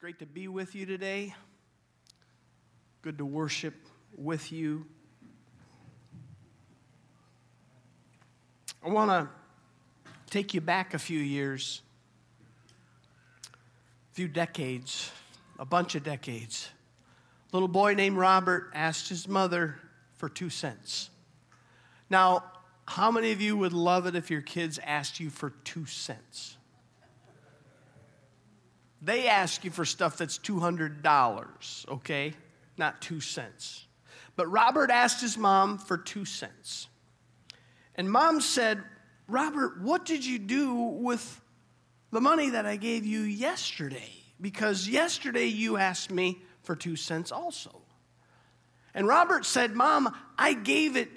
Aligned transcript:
great 0.00 0.18
to 0.18 0.24
be 0.24 0.48
with 0.48 0.74
you 0.74 0.86
today. 0.86 1.34
Good 3.02 3.18
to 3.18 3.26
worship 3.26 3.74
with 4.16 4.50
you. 4.50 4.86
I 8.82 8.88
want 8.88 9.10
to 9.10 9.28
take 10.30 10.54
you 10.54 10.62
back 10.62 10.94
a 10.94 10.98
few 10.98 11.18
years, 11.18 11.82
a 13.52 14.14
few 14.14 14.26
decades, 14.26 15.12
a 15.58 15.66
bunch 15.66 15.94
of 15.94 16.02
decades. 16.02 16.70
A 17.52 17.56
little 17.56 17.68
boy 17.68 17.92
named 17.92 18.16
Robert 18.16 18.70
asked 18.74 19.10
his 19.10 19.28
mother 19.28 19.76
for 20.14 20.30
two 20.30 20.48
cents. 20.48 21.10
Now, 22.08 22.44
how 22.88 23.10
many 23.10 23.32
of 23.32 23.42
you 23.42 23.54
would 23.58 23.74
love 23.74 24.06
it 24.06 24.14
if 24.16 24.30
your 24.30 24.40
kids 24.40 24.80
asked 24.82 25.20
you 25.20 25.28
for 25.28 25.50
two 25.50 25.84
cents? 25.84 26.56
They 29.02 29.28
ask 29.28 29.64
you 29.64 29.70
for 29.70 29.84
stuff 29.84 30.18
that's 30.18 30.38
$200, 30.38 31.88
okay? 31.88 32.34
Not 32.76 33.00
two 33.00 33.20
cents. 33.20 33.86
But 34.36 34.46
Robert 34.48 34.90
asked 34.90 35.20
his 35.20 35.38
mom 35.38 35.78
for 35.78 35.96
two 35.96 36.24
cents. 36.24 36.88
And 37.94 38.10
mom 38.10 38.40
said, 38.40 38.82
Robert, 39.26 39.80
what 39.80 40.04
did 40.04 40.24
you 40.24 40.38
do 40.38 40.74
with 40.74 41.40
the 42.10 42.20
money 42.20 42.50
that 42.50 42.66
I 42.66 42.76
gave 42.76 43.06
you 43.06 43.20
yesterday? 43.20 44.10
Because 44.40 44.88
yesterday 44.88 45.46
you 45.46 45.76
asked 45.76 46.10
me 46.10 46.42
for 46.62 46.76
two 46.76 46.96
cents 46.96 47.32
also. 47.32 47.82
And 48.94 49.06
Robert 49.06 49.46
said, 49.46 49.74
Mom, 49.74 50.14
I 50.38 50.54
gave 50.54 50.96
it 50.96 51.10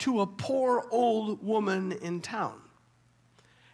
to 0.00 0.20
a 0.20 0.26
poor 0.26 0.86
old 0.90 1.44
woman 1.44 1.92
in 1.92 2.20
town. 2.20 2.60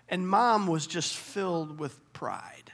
And 0.09 0.29
mom 0.29 0.67
was 0.67 0.87
just 0.87 1.17
filled 1.17 1.79
with 1.79 2.13
pride 2.13 2.66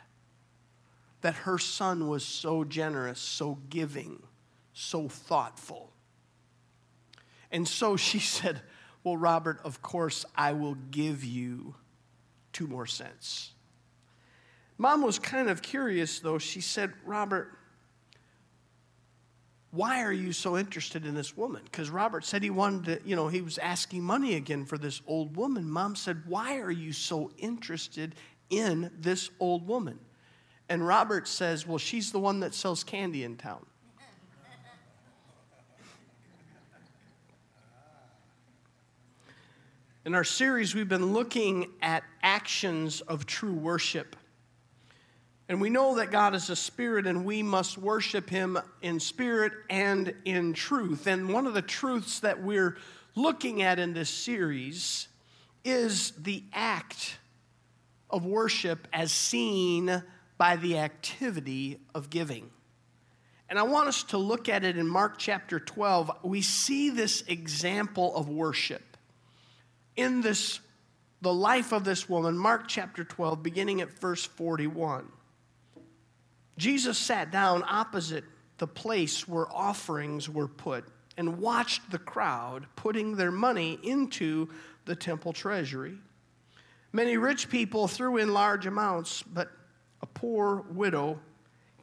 that 1.22 1.34
her 1.34 1.58
son 1.58 2.08
was 2.08 2.24
so 2.24 2.64
generous, 2.64 3.20
so 3.20 3.58
giving, 3.70 4.22
so 4.72 5.08
thoughtful. 5.08 5.92
And 7.50 7.66
so 7.66 7.96
she 7.96 8.18
said, 8.18 8.60
Well, 9.02 9.16
Robert, 9.16 9.60
of 9.64 9.82
course, 9.82 10.24
I 10.36 10.52
will 10.52 10.76
give 10.90 11.24
you 11.24 11.74
two 12.52 12.66
more 12.66 12.86
cents. 12.86 13.52
Mom 14.78 15.02
was 15.02 15.18
kind 15.18 15.48
of 15.48 15.62
curious, 15.62 16.18
though. 16.18 16.38
She 16.38 16.60
said, 16.60 16.92
Robert, 17.04 17.56
why 19.70 20.02
are 20.02 20.12
you 20.12 20.32
so 20.32 20.58
interested 20.58 21.06
in 21.06 21.14
this 21.14 21.36
woman? 21.36 21.62
Because 21.64 21.88
Robert 21.88 22.24
said 22.24 22.42
he 22.42 22.50
wanted 22.50 22.84
to, 22.84 23.08
you 23.08 23.16
know, 23.16 23.28
he 23.28 23.40
was 23.40 23.58
asking 23.58 24.02
money 24.02 24.34
again 24.34 24.66
for 24.66 24.76
this 24.76 25.00
old 25.06 25.36
woman. 25.36 25.70
Mom 25.70 25.94
said, 25.94 26.22
Why 26.26 26.58
are 26.58 26.70
you 26.70 26.92
so 26.92 27.30
interested 27.38 28.14
in 28.50 28.90
this 28.98 29.30
old 29.40 29.66
woman? 29.66 29.98
And 30.68 30.86
Robert 30.86 31.28
says, 31.28 31.66
Well, 31.66 31.78
she's 31.78 32.12
the 32.12 32.18
one 32.18 32.40
that 32.40 32.54
sells 32.54 32.84
candy 32.84 33.24
in 33.24 33.36
town. 33.36 33.64
In 40.04 40.16
our 40.16 40.24
series, 40.24 40.74
we've 40.74 40.88
been 40.88 41.12
looking 41.12 41.68
at 41.80 42.02
actions 42.24 43.02
of 43.02 43.24
true 43.24 43.52
worship. 43.52 44.16
And 45.48 45.60
we 45.60 45.70
know 45.70 45.96
that 45.96 46.10
God 46.10 46.34
is 46.34 46.50
a 46.50 46.56
spirit 46.56 47.06
and 47.06 47.24
we 47.24 47.42
must 47.42 47.78
worship 47.78 48.28
him 48.28 48.58
in 48.80 48.98
spirit 48.98 49.52
and 49.70 50.12
in 50.24 50.54
truth. 50.54 51.06
And 51.06 51.32
one 51.32 51.46
of 51.46 51.54
the 51.54 51.62
truths 51.62 52.18
that 52.20 52.42
we're 52.42 52.78
looking 53.14 53.62
at 53.62 53.78
in 53.78 53.92
this 53.92 54.10
series 54.10 55.06
is 55.64 56.12
the 56.12 56.42
act 56.52 57.18
of 58.10 58.24
worship 58.26 58.88
as 58.92 59.12
seen 59.12 60.02
by 60.42 60.56
the 60.56 60.76
activity 60.76 61.78
of 61.94 62.10
giving. 62.10 62.50
And 63.48 63.60
I 63.60 63.62
want 63.62 63.86
us 63.86 64.02
to 64.02 64.18
look 64.18 64.48
at 64.48 64.64
it 64.64 64.76
in 64.76 64.88
Mark 64.88 65.16
chapter 65.16 65.60
12. 65.60 66.10
We 66.24 66.42
see 66.42 66.90
this 66.90 67.22
example 67.28 68.12
of 68.16 68.28
worship 68.28 68.82
in 69.94 70.20
this 70.20 70.58
the 71.20 71.32
life 71.32 71.72
of 71.72 71.84
this 71.84 72.08
woman, 72.08 72.36
Mark 72.36 72.66
chapter 72.66 73.04
12, 73.04 73.40
beginning 73.40 73.82
at 73.82 74.00
verse 74.00 74.24
41. 74.24 75.06
Jesus 76.58 76.98
sat 76.98 77.30
down 77.30 77.62
opposite 77.68 78.24
the 78.58 78.66
place 78.66 79.28
where 79.28 79.46
offerings 79.48 80.28
were 80.28 80.48
put 80.48 80.84
and 81.16 81.38
watched 81.38 81.88
the 81.92 82.00
crowd 82.00 82.66
putting 82.74 83.14
their 83.14 83.30
money 83.30 83.78
into 83.84 84.48
the 84.86 84.96
temple 84.96 85.32
treasury. 85.32 85.98
Many 86.92 87.16
rich 87.16 87.48
people 87.48 87.86
threw 87.86 88.16
in 88.16 88.34
large 88.34 88.66
amounts, 88.66 89.22
but 89.22 89.48
a 90.02 90.06
poor 90.06 90.64
widow 90.70 91.20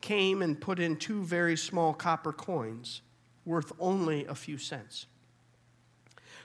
came 0.02 0.41
and 0.41 0.59
put 0.59 0.80
in 0.80 0.96
two 0.96 1.24
very 1.24 1.57
small 1.57 1.94
copper 1.94 2.34
coins 2.34 3.02
worth 3.46 3.72
only 3.80 4.25
a 4.25 4.35
few 4.35 4.57
cents. 4.57 5.07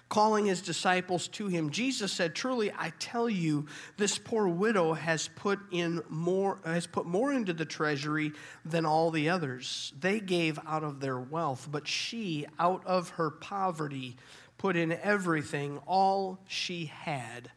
Calling 0.08 0.46
his 0.46 0.60
disciples 0.60 1.28
to 1.28 1.48
him, 1.48 1.70
Jesus 1.70 2.12
said, 2.12 2.34
Truly, 2.34 2.72
I 2.76 2.92
tell 2.98 3.28
you, 3.28 3.66
this 3.96 4.18
poor 4.18 4.46
widow 4.46 4.92
has 4.92 5.28
put 5.28 5.58
in 5.72 6.02
more, 6.08 6.58
has 6.64 6.86
put 6.86 7.06
more 7.06 7.32
into 7.32 7.52
the 7.52 7.64
treasury 7.64 8.32
than 8.64 8.86
all 8.86 9.10
the 9.10 9.30
others. 9.30 9.92
They 9.98 10.20
gave 10.20 10.58
out 10.66 10.84
of 10.84 11.00
their 11.00 11.18
wealth, 11.18 11.68
but 11.70 11.88
she, 11.88 12.46
out 12.58 12.86
of 12.86 13.10
her 13.10 13.30
poverty, 13.30 14.16
put 14.58 14.76
in 14.76 14.92
everything, 14.92 15.78
all 15.86 16.38
she 16.46 16.86
had 16.86 17.50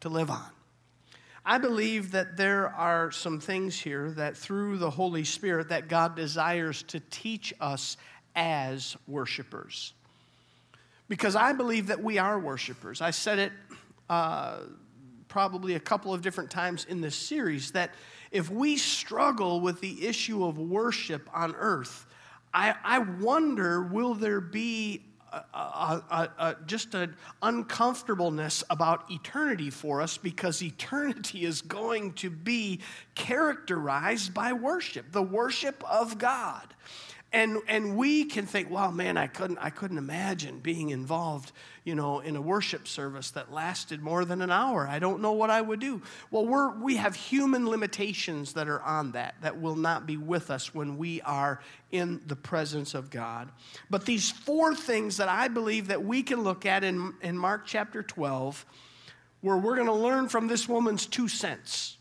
to 0.00 0.08
live 0.08 0.30
on. 0.30 0.50
I 1.46 1.58
believe 1.58 2.12
that 2.12 2.36
there 2.38 2.68
are 2.68 3.10
some 3.10 3.38
things 3.38 3.78
here 3.78 4.10
that 4.12 4.36
through 4.36 4.78
the 4.78 4.88
Holy 4.88 5.24
Spirit 5.24 5.68
that 5.68 5.88
God 5.88 6.16
desires 6.16 6.82
to 6.84 7.00
teach 7.10 7.52
us 7.60 7.98
as 8.34 8.96
worshipers. 9.06 9.92
Because 11.08 11.36
I 11.36 11.52
believe 11.52 11.88
that 11.88 12.02
we 12.02 12.16
are 12.16 12.38
worshipers. 12.38 13.02
I 13.02 13.10
said 13.10 13.38
it 13.38 13.52
uh, 14.08 14.60
probably 15.28 15.74
a 15.74 15.80
couple 15.80 16.14
of 16.14 16.22
different 16.22 16.50
times 16.50 16.86
in 16.88 17.02
this 17.02 17.14
series 17.14 17.72
that 17.72 17.90
if 18.30 18.48
we 18.50 18.78
struggle 18.78 19.60
with 19.60 19.80
the 19.80 20.06
issue 20.06 20.44
of 20.46 20.58
worship 20.58 21.28
on 21.34 21.54
earth, 21.56 22.06
I, 22.54 22.74
I 22.82 23.00
wonder 23.00 23.82
will 23.82 24.14
there 24.14 24.40
be 24.40 25.02
a, 25.54 26.28
a, 26.38 26.56
just 26.66 26.94
an 26.94 27.16
uncomfortableness 27.42 28.62
about 28.70 29.10
eternity 29.10 29.70
for 29.70 30.00
us 30.00 30.16
because 30.16 30.62
eternity 30.62 31.44
is 31.44 31.62
going 31.62 32.12
to 32.14 32.30
be 32.30 32.80
characterized 33.14 34.34
by 34.34 34.52
worship, 34.52 35.12
the 35.12 35.22
worship 35.22 35.82
of 35.90 36.18
God. 36.18 36.74
And, 37.34 37.58
and 37.66 37.96
we 37.96 38.26
can 38.26 38.46
think, 38.46 38.70
well, 38.70 38.92
man, 38.92 39.16
I 39.16 39.26
couldn't, 39.26 39.58
I 39.58 39.70
couldn't 39.70 39.98
imagine 39.98 40.60
being 40.60 40.90
involved, 40.90 41.50
you 41.82 41.96
know, 41.96 42.20
in 42.20 42.36
a 42.36 42.40
worship 42.40 42.86
service 42.86 43.32
that 43.32 43.52
lasted 43.52 44.00
more 44.00 44.24
than 44.24 44.40
an 44.40 44.52
hour. 44.52 44.86
I 44.86 45.00
don't 45.00 45.20
know 45.20 45.32
what 45.32 45.50
I 45.50 45.60
would 45.60 45.80
do. 45.80 46.00
Well, 46.30 46.46
we're, 46.46 46.70
we 46.78 46.94
have 46.94 47.16
human 47.16 47.68
limitations 47.68 48.52
that 48.52 48.68
are 48.68 48.80
on 48.80 49.10
that, 49.12 49.34
that 49.42 49.60
will 49.60 49.74
not 49.74 50.06
be 50.06 50.16
with 50.16 50.48
us 50.48 50.72
when 50.72 50.96
we 50.96 51.22
are 51.22 51.60
in 51.90 52.20
the 52.24 52.36
presence 52.36 52.94
of 52.94 53.10
God. 53.10 53.50
But 53.90 54.06
these 54.06 54.30
four 54.30 54.76
things 54.76 55.16
that 55.16 55.28
I 55.28 55.48
believe 55.48 55.88
that 55.88 56.04
we 56.04 56.22
can 56.22 56.44
look 56.44 56.64
at 56.64 56.84
in, 56.84 57.14
in 57.20 57.36
Mark 57.36 57.66
chapter 57.66 58.04
12, 58.04 58.64
where 59.40 59.56
we're 59.56 59.74
going 59.74 59.88
to 59.88 59.92
learn 59.92 60.28
from 60.28 60.46
this 60.46 60.68
woman's 60.68 61.04
two 61.04 61.26
cents 61.26 61.96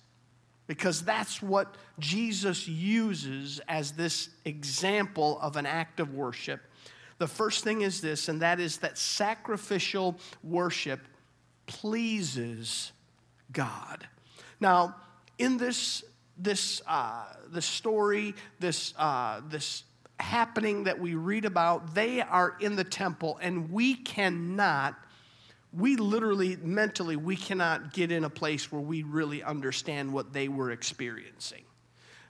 because 0.67 1.03
that's 1.03 1.41
what 1.41 1.75
Jesus 1.99 2.67
uses 2.67 3.59
as 3.67 3.91
this 3.91 4.29
example 4.45 5.39
of 5.41 5.55
an 5.57 5.65
act 5.65 5.99
of 5.99 6.13
worship. 6.13 6.61
The 7.17 7.27
first 7.27 7.63
thing 7.63 7.81
is 7.81 8.01
this, 8.01 8.29
and 8.29 8.41
that 8.41 8.59
is 8.59 8.77
that 8.77 8.97
sacrificial 8.97 10.17
worship 10.43 11.01
pleases 11.65 12.91
God. 13.51 14.07
Now, 14.59 14.95
in 15.37 15.57
this 15.57 16.03
this 16.37 16.81
uh, 16.87 17.25
the 17.51 17.61
story, 17.61 18.33
this 18.59 18.93
uh, 18.97 19.41
this 19.49 19.83
happening 20.19 20.85
that 20.85 20.99
we 20.99 21.15
read 21.15 21.45
about, 21.45 21.93
they 21.93 22.21
are 22.21 22.55
in 22.59 22.75
the 22.75 22.83
temple, 22.83 23.37
and 23.41 23.71
we 23.71 23.95
cannot 23.95 24.95
we 25.75 25.95
literally, 25.95 26.55
mentally, 26.57 27.15
we 27.15 27.35
cannot 27.35 27.93
get 27.93 28.11
in 28.11 28.23
a 28.23 28.29
place 28.29 28.71
where 28.71 28.81
we 28.81 29.03
really 29.03 29.41
understand 29.41 30.13
what 30.13 30.31
they 30.31 30.47
were 30.47 30.71
experiencing. 30.71 31.63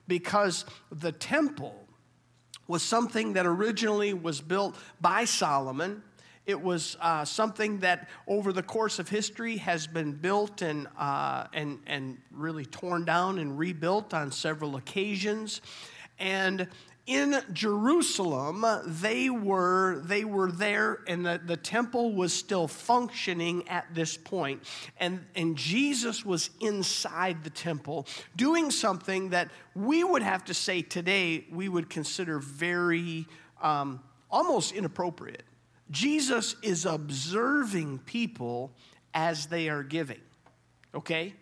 Because 0.07 0.65
the 0.91 1.11
temple 1.11 1.87
was 2.67 2.81
something 2.81 3.33
that 3.33 3.45
originally 3.45 4.13
was 4.13 4.39
built 4.39 4.75
by 5.01 5.25
Solomon. 5.25 6.03
It 6.45 6.61
was 6.61 6.97
uh, 7.01 7.25
something 7.25 7.79
that 7.79 8.09
over 8.27 8.53
the 8.53 8.63
course 8.63 8.99
of 8.99 9.09
history 9.09 9.57
has 9.57 9.87
been 9.87 10.13
built 10.13 10.61
and, 10.61 10.87
uh, 10.97 11.47
and, 11.53 11.79
and 11.87 12.17
really 12.31 12.65
torn 12.65 13.05
down 13.05 13.39
and 13.39 13.57
rebuilt 13.57 14.13
on 14.13 14.31
several 14.31 14.75
occasions. 14.75 15.61
And 16.19 16.67
in 17.05 17.41
Jerusalem, 17.51 18.65
they 18.85 19.29
were, 19.29 20.01
they 20.05 20.23
were 20.23 20.51
there, 20.51 20.99
and 21.05 21.25
the, 21.25 21.41
the 21.45 21.57
temple 21.57 22.13
was 22.13 22.33
still 22.33 22.67
functioning 22.67 23.67
at 23.67 23.93
this 23.93 24.15
point. 24.15 24.63
And, 24.99 25.25
and 25.35 25.57
Jesus 25.57 26.25
was 26.25 26.49
inside 26.61 27.43
the 27.43 27.49
temple 27.49 28.07
doing 28.37 28.71
something 28.71 29.31
that 29.31 29.49
we 29.75 30.03
would 30.03 30.21
have 30.21 30.45
to 30.45 30.53
say 30.53 30.81
today 30.81 31.45
we 31.51 31.67
would 31.67 31.89
consider 31.89 32.39
very 32.39 33.27
um, 33.61 34.01
almost 34.31 34.71
inappropriate. 34.71 35.43
Jesus 35.91 36.55
is 36.63 36.85
observing 36.85 37.99
people 37.99 38.71
as 39.13 39.47
they 39.47 39.67
are 39.67 39.83
giving, 39.83 40.21
okay? 40.95 41.33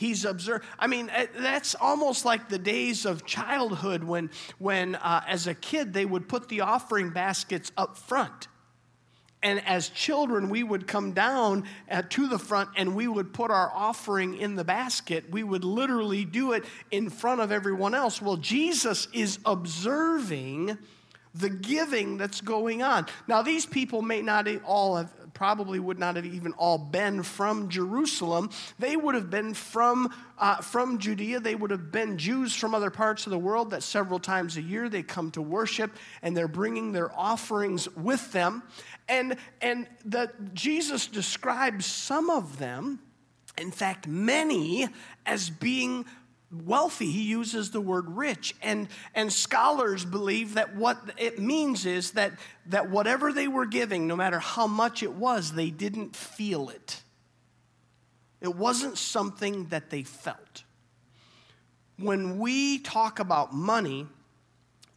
He's 0.00 0.24
observed. 0.24 0.64
I 0.78 0.86
mean, 0.86 1.10
eh, 1.10 1.26
that's 1.36 1.74
almost 1.74 2.24
like 2.24 2.48
the 2.48 2.58
days 2.58 3.04
of 3.04 3.26
childhood 3.26 4.02
when, 4.02 4.30
when 4.58 4.94
uh, 4.94 5.22
as 5.28 5.46
a 5.46 5.52
kid, 5.52 5.92
they 5.92 6.06
would 6.06 6.26
put 6.26 6.48
the 6.48 6.62
offering 6.62 7.10
baskets 7.10 7.70
up 7.76 7.98
front. 7.98 8.48
And 9.42 9.62
as 9.66 9.90
children, 9.90 10.48
we 10.48 10.62
would 10.62 10.86
come 10.86 11.12
down 11.12 11.64
uh, 11.90 12.00
to 12.08 12.28
the 12.28 12.38
front 12.38 12.70
and 12.76 12.94
we 12.94 13.08
would 13.08 13.34
put 13.34 13.50
our 13.50 13.70
offering 13.74 14.38
in 14.38 14.54
the 14.54 14.64
basket. 14.64 15.30
We 15.30 15.42
would 15.42 15.64
literally 15.64 16.24
do 16.24 16.52
it 16.52 16.64
in 16.90 17.10
front 17.10 17.42
of 17.42 17.52
everyone 17.52 17.94
else. 17.94 18.22
Well, 18.22 18.38
Jesus 18.38 19.06
is 19.12 19.38
observing 19.44 20.78
the 21.34 21.50
giving 21.50 22.16
that's 22.16 22.40
going 22.40 22.82
on. 22.82 23.04
Now, 23.28 23.42
these 23.42 23.66
people 23.66 24.00
may 24.00 24.22
not 24.22 24.48
all 24.64 24.96
have 24.96 25.12
probably 25.40 25.80
would 25.80 25.98
not 25.98 26.16
have 26.16 26.26
even 26.26 26.52
all 26.58 26.76
been 26.76 27.22
from 27.22 27.70
Jerusalem. 27.70 28.50
They 28.78 28.94
would 28.94 29.14
have 29.14 29.30
been 29.30 29.54
from, 29.54 30.12
uh, 30.36 30.56
from 30.56 30.98
Judea. 30.98 31.40
They 31.40 31.54
would 31.54 31.70
have 31.70 31.90
been 31.90 32.18
Jews 32.18 32.54
from 32.54 32.74
other 32.74 32.90
parts 32.90 33.26
of 33.26 33.30
the 33.30 33.38
world 33.38 33.70
that 33.70 33.82
several 33.82 34.18
times 34.18 34.58
a 34.58 34.60
year 34.60 34.90
they 34.90 35.02
come 35.02 35.30
to 35.30 35.40
worship 35.40 35.96
and 36.20 36.36
they're 36.36 36.46
bringing 36.46 36.92
their 36.92 37.10
offerings 37.18 37.88
with 37.96 38.30
them. 38.32 38.62
And, 39.08 39.38
and 39.62 39.86
the, 40.04 40.30
Jesus 40.52 41.06
describes 41.06 41.86
some 41.86 42.28
of 42.28 42.58
them, 42.58 42.98
in 43.56 43.70
fact, 43.70 44.06
many, 44.06 44.88
as 45.24 45.48
being 45.48 46.04
wealthy. 46.52 47.10
He 47.10 47.22
uses 47.22 47.70
the 47.70 47.80
word 47.80 48.08
rich. 48.08 48.54
And, 48.62 48.88
and 49.14 49.32
scholars 49.32 50.04
believe 50.04 50.54
that 50.54 50.74
what 50.74 50.98
it 51.16 51.38
means 51.38 51.86
is 51.86 52.12
that, 52.12 52.32
that 52.66 52.90
whatever 52.90 53.32
they 53.32 53.48
were 53.48 53.66
giving, 53.66 54.06
no 54.06 54.16
matter 54.16 54.38
how 54.38 54.66
much 54.66 55.02
it 55.02 55.12
was, 55.12 55.52
they 55.52 55.70
didn't 55.70 56.16
feel 56.16 56.68
it. 56.68 57.02
It 58.40 58.54
wasn't 58.54 58.98
something 58.98 59.66
that 59.66 59.90
they 59.90 60.02
felt. 60.02 60.64
When 61.98 62.38
we 62.38 62.78
talk 62.78 63.18
about 63.18 63.52
money, 63.52 64.06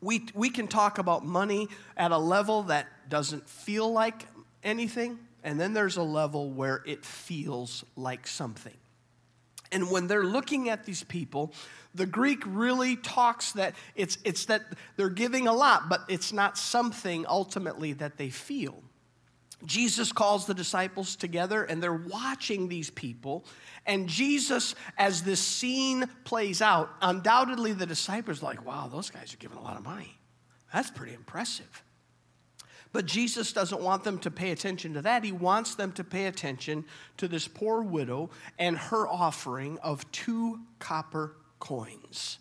we, 0.02 0.26
we 0.34 0.50
can 0.50 0.68
talk 0.68 0.98
about 0.98 1.26
money 1.26 1.68
at 1.98 2.12
a 2.12 2.18
level 2.18 2.64
that 2.64 2.88
doesn't 3.10 3.50
feel 3.50 3.92
like 3.92 4.26
anything, 4.64 5.20
and 5.44 5.60
then 5.60 5.74
there's 5.74 5.98
a 5.98 6.04
level 6.04 6.50
where 6.52 6.82
it 6.86 7.06
feels 7.06 7.84
like 7.98 8.26
something. 8.28 8.74
And 9.74 9.92
when 9.92 10.08
they're 10.08 10.24
looking 10.24 10.70
at 10.70 10.86
these 10.86 11.04
people, 11.04 11.54
the 11.96 12.06
Greek 12.06 12.44
really 12.46 12.96
talks 12.96 13.52
that 13.54 13.76
it's, 13.96 14.18
it's 14.24 14.46
that 14.46 14.62
they're 14.96 15.10
giving 15.10 15.48
a 15.48 15.54
lot, 15.54 15.90
but 15.90 16.02
it's 16.08 16.32
not 16.32 16.58
something 16.58 17.26
ultimately 17.28 17.94
that 17.94 18.18
they 18.18 18.30
feel. 18.30 18.82
Jesus 19.66 20.12
calls 20.12 20.46
the 20.46 20.54
disciples 20.54 21.16
together 21.16 21.64
and 21.64 21.82
they're 21.82 21.94
watching 21.94 22.68
these 22.68 22.90
people. 22.90 23.46
And 23.86 24.08
Jesus, 24.08 24.76
as 24.98 25.24
this 25.24 25.40
scene 25.40 26.06
plays 26.26 26.62
out, 26.62 26.90
undoubtedly 27.02 27.74
the 27.74 27.86
disciples 27.86 28.42
are 28.42 28.48
like, 28.48 28.66
wow, 28.66 28.90
those 28.92 29.10
guys 29.10 29.34
are 29.34 29.38
giving 29.38 29.58
a 29.58 29.62
lot 29.62 29.78
of 29.78 29.84
money. 29.84 30.20
That's 30.74 30.92
pretty 30.92 31.14
impressive. 31.14 31.84
But 32.94 33.08
Jesus 33.08 33.52
doesn't 33.52 33.82
want 33.82 34.04
them 34.04 34.20
to 34.20 34.32
pay 34.32 34.52
attention 34.52 34.94
to 34.94 35.02
that. 35.02 35.24
He 35.24 35.32
wants 35.32 35.74
them 35.76 35.92
to 35.94 36.04
pay 36.04 36.28
attention 36.28 36.86
to 37.18 37.28
this 37.28 37.48
poor 37.48 37.82
widow 37.82 38.30
and 38.60 38.78
her 38.78 39.08
offering 39.08 39.80
of 39.80 40.10
two 40.12 40.60
copper 40.78 41.36
coins. 41.60 42.38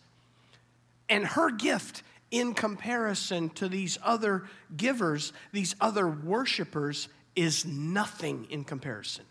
And 1.09 1.25
her 1.25 1.51
gift, 1.51 2.03
in 2.31 2.55
comparison 2.55 3.49
to 3.51 3.69
these 3.69 3.99
other 4.05 4.45
givers, 4.77 5.33
these 5.53 5.75
other 5.81 6.07
worshipers, 6.07 7.09
is 7.35 7.65
nothing 7.65 8.47
in 8.51 8.65
comparison. 8.65 9.25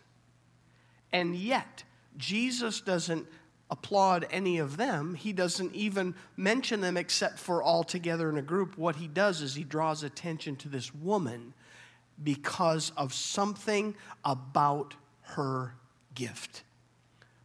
And 1.12 1.36
yet, 1.36 1.84
Jesus 2.16 2.80
doesn't 2.80 3.26
applaud 3.72 4.26
any 4.30 4.58
of 4.58 4.76
them. 4.76 5.14
He 5.14 5.32
doesn't 5.32 5.74
even 5.74 6.14
mention 6.36 6.82
them 6.82 6.98
except 6.98 7.38
for 7.38 7.62
all 7.62 7.82
together 7.82 8.28
in 8.28 8.36
a 8.36 8.42
group. 8.42 8.76
What 8.76 8.96
he 8.96 9.08
does 9.08 9.40
is 9.40 9.54
he 9.54 9.64
draws 9.64 10.02
attention 10.02 10.56
to 10.56 10.68
this 10.68 10.94
woman 10.94 11.54
because 12.22 12.92
of 12.98 13.14
something 13.14 13.96
about 14.26 14.94
her 15.22 15.74
gift. 16.14 16.64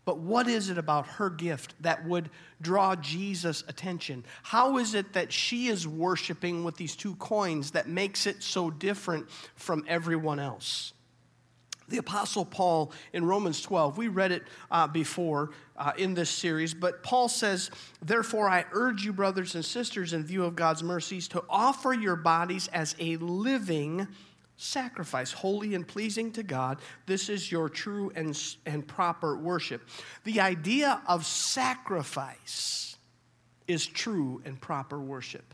But 0.04 0.20
what 0.20 0.50
is 0.50 0.70
it 0.70 0.78
about 0.78 1.08
her 1.08 1.30
gift 1.30 1.76
that 1.80 2.06
would 2.06 2.30
draw 2.62 2.98
Jesus' 2.98 3.64
attention? 3.70 4.26
How 4.44 4.78
is 4.80 4.96
it 4.96 5.14
that 5.14 5.32
she 5.32 5.68
is 5.68 5.88
worshiping 5.88 6.66
with 6.66 6.76
these 6.76 6.98
two 6.98 7.16
coins 7.16 7.72
that 7.72 7.88
makes 7.88 8.28
it 8.28 8.44
so 8.44 8.70
different 8.70 9.30
from 9.56 9.86
everyone 9.88 10.40
else? 10.40 10.92
The 11.90 11.98
Apostle 11.98 12.44
Paul 12.44 12.92
in 13.14 13.24
Romans 13.26 13.62
12, 13.62 13.98
we 13.98 14.10
read 14.10 14.32
it 14.32 14.44
uh, 14.70 14.88
before 14.88 15.52
uh, 15.78 15.94
in 15.98 16.14
this 16.14 16.30
series, 16.30 16.74
but 16.74 17.02
Paul 17.02 17.30
says, 17.30 17.72
Therefore, 18.02 18.50
I 18.50 18.66
urge 18.72 19.06
you, 19.06 19.14
brothers 19.14 19.56
and 19.56 19.64
sisters, 19.64 20.14
in 20.14 20.24
view 20.26 20.44
of 20.44 20.56
God's 20.56 20.84
mercies, 20.84 21.28
to 21.30 21.44
offer 21.50 21.94
your 21.94 22.18
bodies 22.18 22.68
as 22.70 22.96
a 23.00 23.16
living 23.18 24.08
sacrifice, 24.58 25.32
holy 25.32 25.76
and 25.76 25.88
pleasing 25.88 26.32
to 26.34 26.44
God. 26.44 26.80
This 27.06 27.30
is 27.30 27.52
your 27.52 27.70
true 27.70 28.12
and, 28.16 28.38
and 28.66 28.86
proper 28.86 29.38
worship. 29.38 29.88
The 30.24 30.42
idea 30.42 31.02
of 31.08 31.26
sacrifice 31.26 32.98
is 33.68 33.86
true 33.86 34.42
and 34.46 34.60
proper 34.60 35.00
worship. 35.00 35.54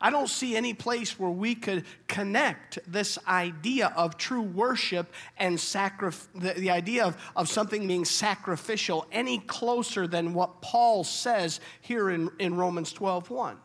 I 0.00 0.10
don't 0.10 0.28
see 0.28 0.56
any 0.56 0.74
place 0.74 1.18
where 1.18 1.30
we 1.30 1.54
could 1.54 1.84
connect 2.06 2.78
this 2.86 3.18
idea 3.26 3.92
of 3.96 4.16
true 4.16 4.42
worship 4.42 5.12
and 5.38 5.56
sacrif- 5.56 6.26
the, 6.34 6.52
the 6.58 6.70
idea 6.70 7.04
of, 7.04 7.16
of 7.34 7.48
something 7.48 7.86
being 7.86 8.04
sacrificial 8.04 9.06
any 9.10 9.38
closer 9.38 10.06
than 10.06 10.34
what 10.34 10.60
Paul 10.60 11.04
says 11.04 11.60
here 11.80 12.10
in, 12.10 12.30
in 12.38 12.56
Romans 12.56 12.92
12 12.92 13.30
1. 13.30 13.56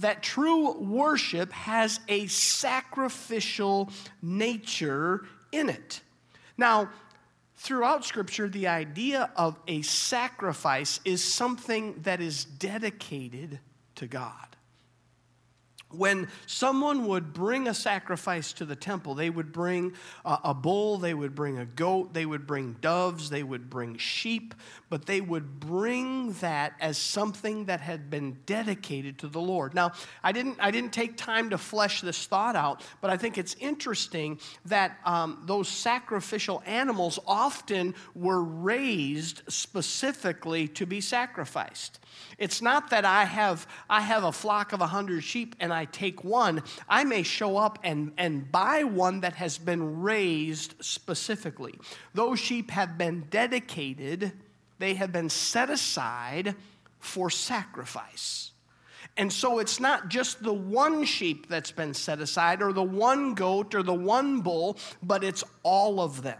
That 0.00 0.22
true 0.22 0.78
worship 0.78 1.52
has 1.52 2.00
a 2.08 2.26
sacrificial 2.26 3.90
nature 4.20 5.26
in 5.52 5.68
it. 5.68 6.00
Now, 6.56 6.90
throughout 7.56 8.04
Scripture, 8.04 8.48
the 8.48 8.66
idea 8.66 9.30
of 9.36 9.60
a 9.68 9.82
sacrifice 9.82 10.98
is 11.04 11.22
something 11.22 12.00
that 12.02 12.20
is 12.20 12.44
dedicated 12.44 13.60
to 13.94 14.08
God 14.08 14.51
when 15.94 16.28
someone 16.46 17.06
would 17.06 17.32
bring 17.32 17.68
a 17.68 17.74
sacrifice 17.74 18.52
to 18.54 18.64
the 18.64 18.76
temple, 18.76 19.14
they 19.14 19.30
would 19.30 19.52
bring 19.52 19.92
a, 20.24 20.54
bull, 20.54 20.98
they 20.98 21.14
would 21.14 21.34
bring 21.34 21.58
a 21.58 21.66
goat, 21.66 22.14
they 22.14 22.26
would 22.26 22.46
bring 22.46 22.76
doves, 22.80 23.30
they 23.30 23.42
would 23.42 23.70
bring 23.70 23.96
sheep, 23.96 24.54
but 24.88 25.06
they 25.06 25.20
would 25.20 25.60
bring 25.60 26.32
that 26.34 26.74
as 26.80 26.98
something 26.98 27.66
that 27.66 27.80
had 27.80 28.10
been 28.10 28.38
dedicated 28.46 29.18
to 29.18 29.28
the 29.28 29.40
Lord. 29.40 29.74
Now, 29.74 29.92
I 30.22 30.32
didn't, 30.32 30.58
I 30.60 30.70
didn't 30.70 30.92
take 30.92 31.16
time 31.16 31.50
to 31.50 31.58
flesh 31.58 32.00
this 32.00 32.26
thought 32.26 32.56
out, 32.56 32.82
but 33.00 33.10
I 33.10 33.16
think 33.16 33.38
it's 33.38 33.54
interesting 33.60 34.38
that 34.66 34.98
um, 35.04 35.42
those 35.46 35.68
sacrificial 35.68 36.62
animals 36.66 37.18
often 37.26 37.94
were 38.14 38.42
raised 38.42 39.42
specifically 39.48 40.68
to 40.68 40.86
be 40.86 41.00
sacrificed. 41.00 41.98
It's 42.38 42.60
not 42.62 42.90
that 42.90 43.04
I 43.04 43.24
have, 43.24 43.66
I 43.88 44.00
have 44.00 44.24
a 44.24 44.32
flock 44.32 44.72
of 44.72 44.80
a 44.80 44.86
hundred 44.86 45.22
sheep 45.22 45.54
and 45.60 45.72
I 45.72 45.81
take 45.86 46.24
one. 46.24 46.62
I 46.88 47.04
may 47.04 47.22
show 47.22 47.56
up 47.56 47.78
and, 47.82 48.12
and 48.16 48.50
buy 48.50 48.84
one 48.84 49.20
that 49.20 49.34
has 49.34 49.58
been 49.58 50.02
raised 50.02 50.74
specifically. 50.80 51.74
Those 52.14 52.38
sheep 52.38 52.70
have 52.70 52.98
been 52.98 53.26
dedicated, 53.30 54.32
they 54.78 54.94
have 54.94 55.12
been 55.12 55.30
set 55.30 55.70
aside 55.70 56.54
for 56.98 57.30
sacrifice. 57.30 58.52
And 59.16 59.32
so 59.32 59.58
it's 59.58 59.78
not 59.78 60.08
just 60.08 60.42
the 60.42 60.52
one 60.52 61.04
sheep 61.04 61.48
that's 61.48 61.70
been 61.70 61.92
set 61.94 62.20
aside, 62.20 62.62
or 62.62 62.72
the 62.72 62.82
one 62.82 63.34
goat, 63.34 63.74
or 63.74 63.82
the 63.82 63.92
one 63.92 64.40
bull, 64.40 64.78
but 65.02 65.22
it's 65.22 65.44
all 65.62 66.00
of 66.00 66.22
them. 66.22 66.38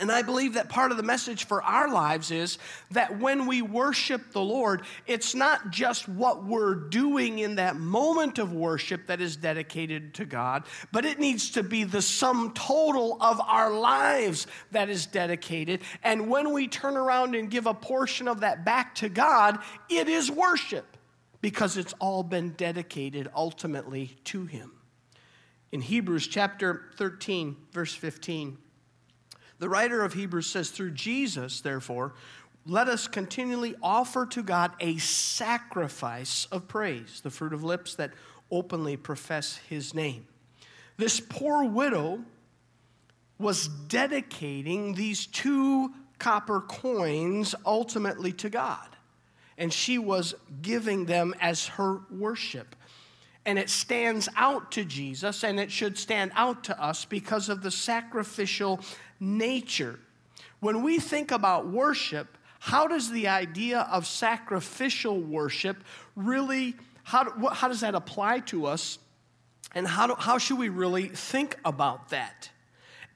And 0.00 0.10
I 0.10 0.22
believe 0.22 0.54
that 0.54 0.70
part 0.70 0.92
of 0.92 0.96
the 0.96 1.02
message 1.02 1.44
for 1.44 1.62
our 1.62 1.92
lives 1.92 2.30
is 2.30 2.56
that 2.90 3.18
when 3.18 3.46
we 3.46 3.60
worship 3.60 4.32
the 4.32 4.40
Lord, 4.40 4.82
it's 5.06 5.34
not 5.34 5.70
just 5.70 6.08
what 6.08 6.42
we're 6.42 6.74
doing 6.74 7.38
in 7.40 7.56
that 7.56 7.76
moment 7.76 8.38
of 8.38 8.54
worship 8.54 9.06
that 9.08 9.20
is 9.20 9.36
dedicated 9.36 10.14
to 10.14 10.24
God, 10.24 10.64
but 10.90 11.04
it 11.04 11.18
needs 11.18 11.50
to 11.50 11.62
be 11.62 11.84
the 11.84 12.00
sum 12.00 12.52
total 12.54 13.18
of 13.20 13.40
our 13.40 13.70
lives 13.70 14.46
that 14.70 14.88
is 14.88 15.04
dedicated. 15.04 15.82
And 16.02 16.30
when 16.30 16.54
we 16.54 16.66
turn 16.66 16.96
around 16.96 17.34
and 17.34 17.50
give 17.50 17.66
a 17.66 17.74
portion 17.74 18.26
of 18.26 18.40
that 18.40 18.64
back 18.64 18.94
to 18.96 19.10
God, 19.10 19.58
it 19.90 20.08
is 20.08 20.30
worship 20.30 20.96
because 21.42 21.76
it's 21.76 21.92
all 22.00 22.22
been 22.22 22.50
dedicated 22.50 23.28
ultimately 23.34 24.16
to 24.24 24.46
Him. 24.46 24.72
In 25.72 25.82
Hebrews 25.82 26.26
chapter 26.26 26.86
13, 26.96 27.54
verse 27.72 27.94
15, 27.94 28.56
the 29.60 29.68
writer 29.68 30.02
of 30.02 30.14
Hebrews 30.14 30.46
says, 30.46 30.70
Through 30.70 30.92
Jesus, 30.92 31.60
therefore, 31.60 32.14
let 32.66 32.88
us 32.88 33.06
continually 33.06 33.76
offer 33.82 34.26
to 34.26 34.42
God 34.42 34.72
a 34.80 34.96
sacrifice 34.98 36.46
of 36.50 36.66
praise, 36.66 37.20
the 37.22 37.30
fruit 37.30 37.52
of 37.52 37.62
lips 37.62 37.94
that 37.94 38.12
openly 38.50 38.96
profess 38.96 39.58
His 39.68 39.94
name. 39.94 40.26
This 40.96 41.20
poor 41.20 41.64
widow 41.64 42.20
was 43.38 43.68
dedicating 43.68 44.94
these 44.94 45.26
two 45.26 45.92
copper 46.18 46.60
coins 46.60 47.54
ultimately 47.64 48.32
to 48.32 48.50
God. 48.50 48.88
And 49.58 49.72
she 49.72 49.98
was 49.98 50.34
giving 50.62 51.04
them 51.04 51.34
as 51.40 51.66
her 51.66 52.00
worship. 52.10 52.76
And 53.46 53.58
it 53.58 53.70
stands 53.70 54.28
out 54.36 54.72
to 54.72 54.84
Jesus, 54.84 55.42
and 55.44 55.58
it 55.58 55.70
should 55.70 55.98
stand 55.98 56.32
out 56.34 56.64
to 56.64 56.82
us 56.82 57.06
because 57.06 57.48
of 57.48 57.62
the 57.62 57.70
sacrificial 57.70 58.80
nature. 59.20 60.00
When 60.58 60.82
we 60.82 60.98
think 60.98 61.30
about 61.30 61.68
worship, 61.68 62.36
how 62.58 62.86
does 62.86 63.10
the 63.10 63.28
idea 63.28 63.80
of 63.90 64.06
sacrificial 64.06 65.20
worship 65.20 65.76
really, 66.16 66.74
how, 67.04 67.48
how 67.52 67.68
does 67.68 67.80
that 67.80 67.94
apply 67.94 68.40
to 68.40 68.66
us? 68.66 68.98
And 69.74 69.86
how, 69.86 70.08
do, 70.08 70.14
how 70.18 70.38
should 70.38 70.58
we 70.58 70.68
really 70.68 71.08
think 71.08 71.56
about 71.64 72.08
that? 72.10 72.50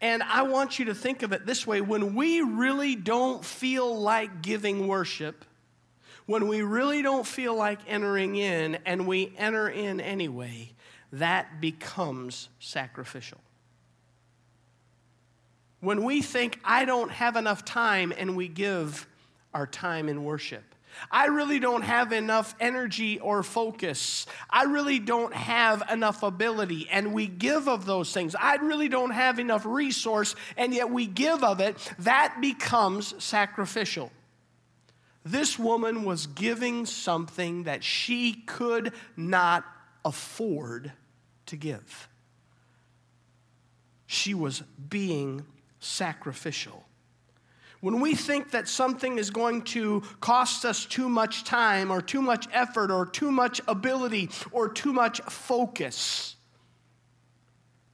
And 0.01 0.23
I 0.23 0.43
want 0.43 0.79
you 0.79 0.87
to 0.87 0.95
think 0.95 1.23
of 1.23 1.33
it 1.33 1.47
this 1.47 1.67
way 1.67 1.81
when 1.81 2.15
we 2.15 2.41
really 2.41 2.95
don't 2.95 3.45
feel 3.45 3.99
like 3.99 4.43
giving 4.43 4.87
worship, 4.87 5.45
when 6.27 6.49
we 6.49 6.63
really 6.63 7.03
don't 7.03 7.27
feel 7.27 7.55
like 7.55 7.81
entering 7.87 8.37
in 8.37 8.79
and 8.87 9.07
we 9.07 9.33
enter 9.37 9.69
in 9.69 10.01
anyway, 10.01 10.73
that 11.13 11.61
becomes 11.61 12.49
sacrificial. 12.59 13.39
When 15.85 16.03
we 16.03 16.23
think, 16.23 16.59
I 16.65 16.87
don't 16.87 17.11
have 17.11 17.37
enough 17.37 17.63
time, 17.63 18.11
and 18.17 18.37
we 18.37 18.49
give 18.49 19.07
our 19.53 19.67
time 19.67 20.09
in 20.09 20.25
worship. 20.25 20.63
I 21.11 21.27
really 21.27 21.59
don't 21.59 21.83
have 21.83 22.13
enough 22.13 22.55
energy 22.59 23.21
or 23.21 23.43
focus. 23.43 24.25
I 24.49 24.65
really 24.65 24.99
don't 24.99 25.35
have 25.35 25.83
enough 25.91 26.23
ability, 26.23 26.89
and 26.91 27.13
we 27.13 27.27
give 27.27 27.69
of 27.69 27.85
those 27.85 28.15
things. 28.15 28.35
I 28.35 28.57
really 28.57 28.89
don't 28.89 29.11
have 29.11 29.39
enough 29.39 29.67
resource, 29.67 30.35
and 30.57 30.73
yet 30.73 30.89
we 30.89 31.07
give 31.07 31.45
of 31.45 31.61
it. 31.61 31.77
That 31.99 32.39
becomes 32.41 33.23
sacrificial. 33.23 34.11
This 35.23 35.59
woman 35.59 36.05
was 36.05 36.29
giving 36.29 36.87
something 36.87 37.65
that 37.65 37.85
she 37.85 38.33
could 38.33 38.95
not 39.19 39.65
afford 40.03 40.93
to 41.47 41.57
give. 41.57 42.09
She 44.07 44.33
was 44.33 44.63
being 44.89 45.45
sacrificial. 45.85 46.85
When 47.81 48.01
we 48.01 48.15
think 48.15 48.53
that 48.53 48.67
something 48.67 49.19
is 49.19 49.29
going 49.29 49.63
to 49.65 50.03
cost 50.21 50.65
us 50.65 50.87
too 50.87 51.09
much 51.09 51.45
time 51.45 51.91
or 51.91 52.01
too 52.01 52.23
much 52.23 52.49
effort 52.51 52.91
or 52.91 53.05
too 53.05 53.31
much 53.31 53.61
ability 53.69 54.31
or 54.53 54.71
too 54.71 54.93
much 54.93 55.21
focus, 55.21 56.37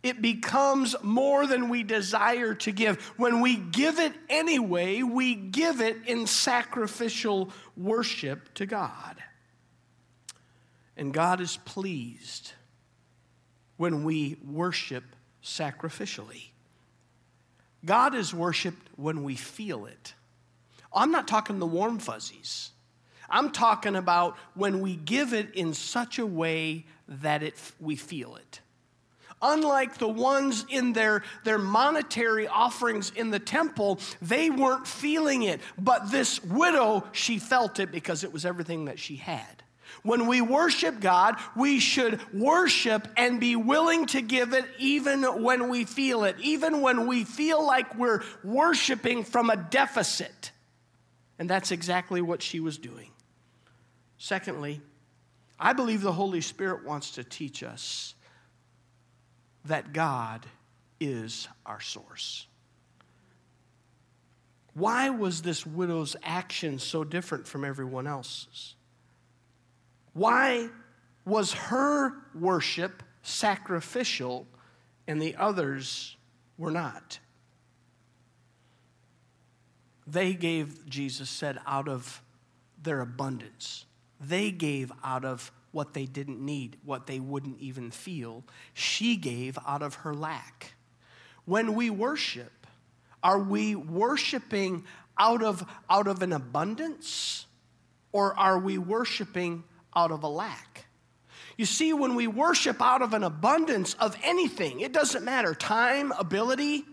it 0.02 0.22
becomes 0.22 0.94
more 1.02 1.46
than 1.46 1.68
we 1.68 1.82
desire 1.82 2.54
to 2.54 2.70
give. 2.70 3.02
When 3.16 3.40
we 3.40 3.56
give 3.56 3.98
it 3.98 4.12
anyway, 4.28 5.02
we 5.02 5.34
give 5.34 5.80
it 5.80 5.96
in 6.06 6.26
sacrificial 6.26 7.50
worship 7.76 8.54
to 8.54 8.66
God. 8.66 9.16
And 10.96 11.12
God 11.12 11.40
is 11.40 11.56
pleased 11.56 12.52
when 13.76 14.04
we 14.04 14.36
worship 14.44 15.04
sacrificially. 15.42 16.49
God 17.84 18.14
is 18.14 18.34
worshiped 18.34 18.88
when 18.96 19.24
we 19.24 19.36
feel 19.36 19.86
it. 19.86 20.14
I'm 20.92 21.10
not 21.10 21.28
talking 21.28 21.58
the 21.58 21.66
warm 21.66 21.98
fuzzies. 21.98 22.70
I'm 23.28 23.50
talking 23.50 23.96
about 23.96 24.36
when 24.54 24.80
we 24.80 24.96
give 24.96 25.32
it 25.32 25.54
in 25.54 25.72
such 25.72 26.18
a 26.18 26.26
way 26.26 26.86
that 27.08 27.42
it, 27.42 27.54
we 27.78 27.96
feel 27.96 28.36
it. 28.36 28.60
Unlike 29.42 29.98
the 29.98 30.08
ones 30.08 30.66
in 30.68 30.92
their, 30.92 31.22
their 31.44 31.58
monetary 31.58 32.46
offerings 32.46 33.10
in 33.16 33.30
the 33.30 33.38
temple, 33.38 34.00
they 34.20 34.50
weren't 34.50 34.86
feeling 34.86 35.44
it. 35.44 35.60
But 35.78 36.10
this 36.10 36.42
widow, 36.44 37.04
she 37.12 37.38
felt 37.38 37.78
it 37.78 37.90
because 37.90 38.22
it 38.22 38.32
was 38.32 38.44
everything 38.44 38.84
that 38.86 38.98
she 38.98 39.16
had. 39.16 39.62
When 40.02 40.26
we 40.26 40.40
worship 40.40 41.00
God, 41.00 41.36
we 41.54 41.78
should 41.78 42.20
worship 42.32 43.08
and 43.16 43.38
be 43.38 43.56
willing 43.56 44.06
to 44.06 44.22
give 44.22 44.54
it 44.54 44.64
even 44.78 45.42
when 45.42 45.68
we 45.68 45.84
feel 45.84 46.24
it, 46.24 46.36
even 46.40 46.80
when 46.80 47.06
we 47.06 47.24
feel 47.24 47.64
like 47.64 47.96
we're 47.96 48.22
worshiping 48.42 49.24
from 49.24 49.50
a 49.50 49.56
deficit. 49.56 50.52
And 51.38 51.48
that's 51.48 51.70
exactly 51.70 52.22
what 52.22 52.42
she 52.42 52.60
was 52.60 52.78
doing. 52.78 53.10
Secondly, 54.16 54.80
I 55.58 55.74
believe 55.74 56.00
the 56.00 56.12
Holy 56.12 56.40
Spirit 56.40 56.84
wants 56.84 57.12
to 57.12 57.24
teach 57.24 57.62
us 57.62 58.14
that 59.66 59.92
God 59.92 60.46
is 60.98 61.48
our 61.66 61.80
source. 61.80 62.46
Why 64.74 65.10
was 65.10 65.42
this 65.42 65.66
widow's 65.66 66.16
action 66.22 66.78
so 66.78 67.04
different 67.04 67.46
from 67.46 67.64
everyone 67.64 68.06
else's? 68.06 68.74
Why 70.12 70.68
was 71.24 71.52
her 71.52 72.14
worship 72.34 73.02
sacrificial 73.22 74.46
and 75.06 75.20
the 75.20 75.36
others 75.36 76.16
were 76.58 76.70
not? 76.70 77.18
They 80.06 80.32
gave, 80.32 80.88
Jesus 80.88 81.30
said, 81.30 81.58
out 81.66 81.88
of 81.88 82.22
their 82.82 83.00
abundance. 83.00 83.84
They 84.20 84.50
gave 84.50 84.90
out 85.04 85.24
of 85.24 85.52
what 85.72 85.94
they 85.94 86.06
didn't 86.06 86.44
need, 86.44 86.76
what 86.84 87.06
they 87.06 87.20
wouldn't 87.20 87.60
even 87.60 87.90
feel. 87.90 88.44
She 88.74 89.16
gave 89.16 89.56
out 89.66 89.82
of 89.82 89.96
her 89.96 90.14
lack. 90.14 90.74
When 91.44 91.74
we 91.74 91.90
worship, 91.90 92.66
are 93.22 93.38
we 93.38 93.76
worshiping 93.76 94.84
out 95.16 95.42
of, 95.42 95.64
out 95.88 96.06
of 96.06 96.22
an 96.22 96.32
abundance 96.32 97.46
or 98.12 98.36
are 98.38 98.58
we 98.58 98.78
worshiping 98.78 99.62
out 99.94 100.10
of 100.10 100.22
a 100.22 100.28
lack. 100.28 100.86
You 101.56 101.66
see, 101.66 101.92
when 101.92 102.14
we 102.14 102.26
worship 102.26 102.80
out 102.80 103.02
of 103.02 103.12
an 103.12 103.22
abundance 103.22 103.94
of 103.94 104.16
anything, 104.22 104.80
it 104.80 104.92
doesn't 104.92 105.24
matter 105.24 105.54
time, 105.54 106.12
ability, 106.12 106.84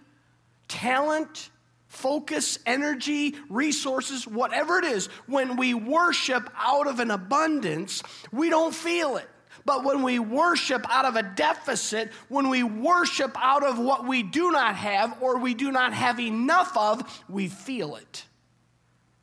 talent, 0.68 1.50
focus, 1.88 2.60
energy, 2.66 3.36
resources, 3.50 4.28
whatever 4.28 4.78
it 4.78 4.86
is, 4.86 5.08
when 5.26 5.56
we 5.56 5.74
worship 5.74 6.50
out 6.58 6.88
of 6.88 7.00
an 7.00 7.12
abundance, 7.12 8.04
we 8.32 8.50
don't 8.50 8.76
feel 8.76 9.18
it. 9.18 9.30
But 9.66 9.84
when 9.84 10.02
we 10.02 10.20
worship 10.20 10.86
out 10.90 11.06
of 11.06 11.16
a 11.16 11.24
deficit, 11.24 12.12
when 12.30 12.50
we 12.50 12.64
worship 12.64 13.36
out 13.36 13.66
of 13.66 13.78
what 13.80 14.08
we 14.08 14.24
do 14.24 14.52
not 14.52 14.76
have 14.76 15.22
or 15.22 15.40
we 15.40 15.54
do 15.54 15.72
not 15.72 15.94
have 15.94 16.20
enough 16.20 16.76
of, 16.78 17.24
we 17.28 17.50
feel 17.50 17.96
it. 17.96 18.26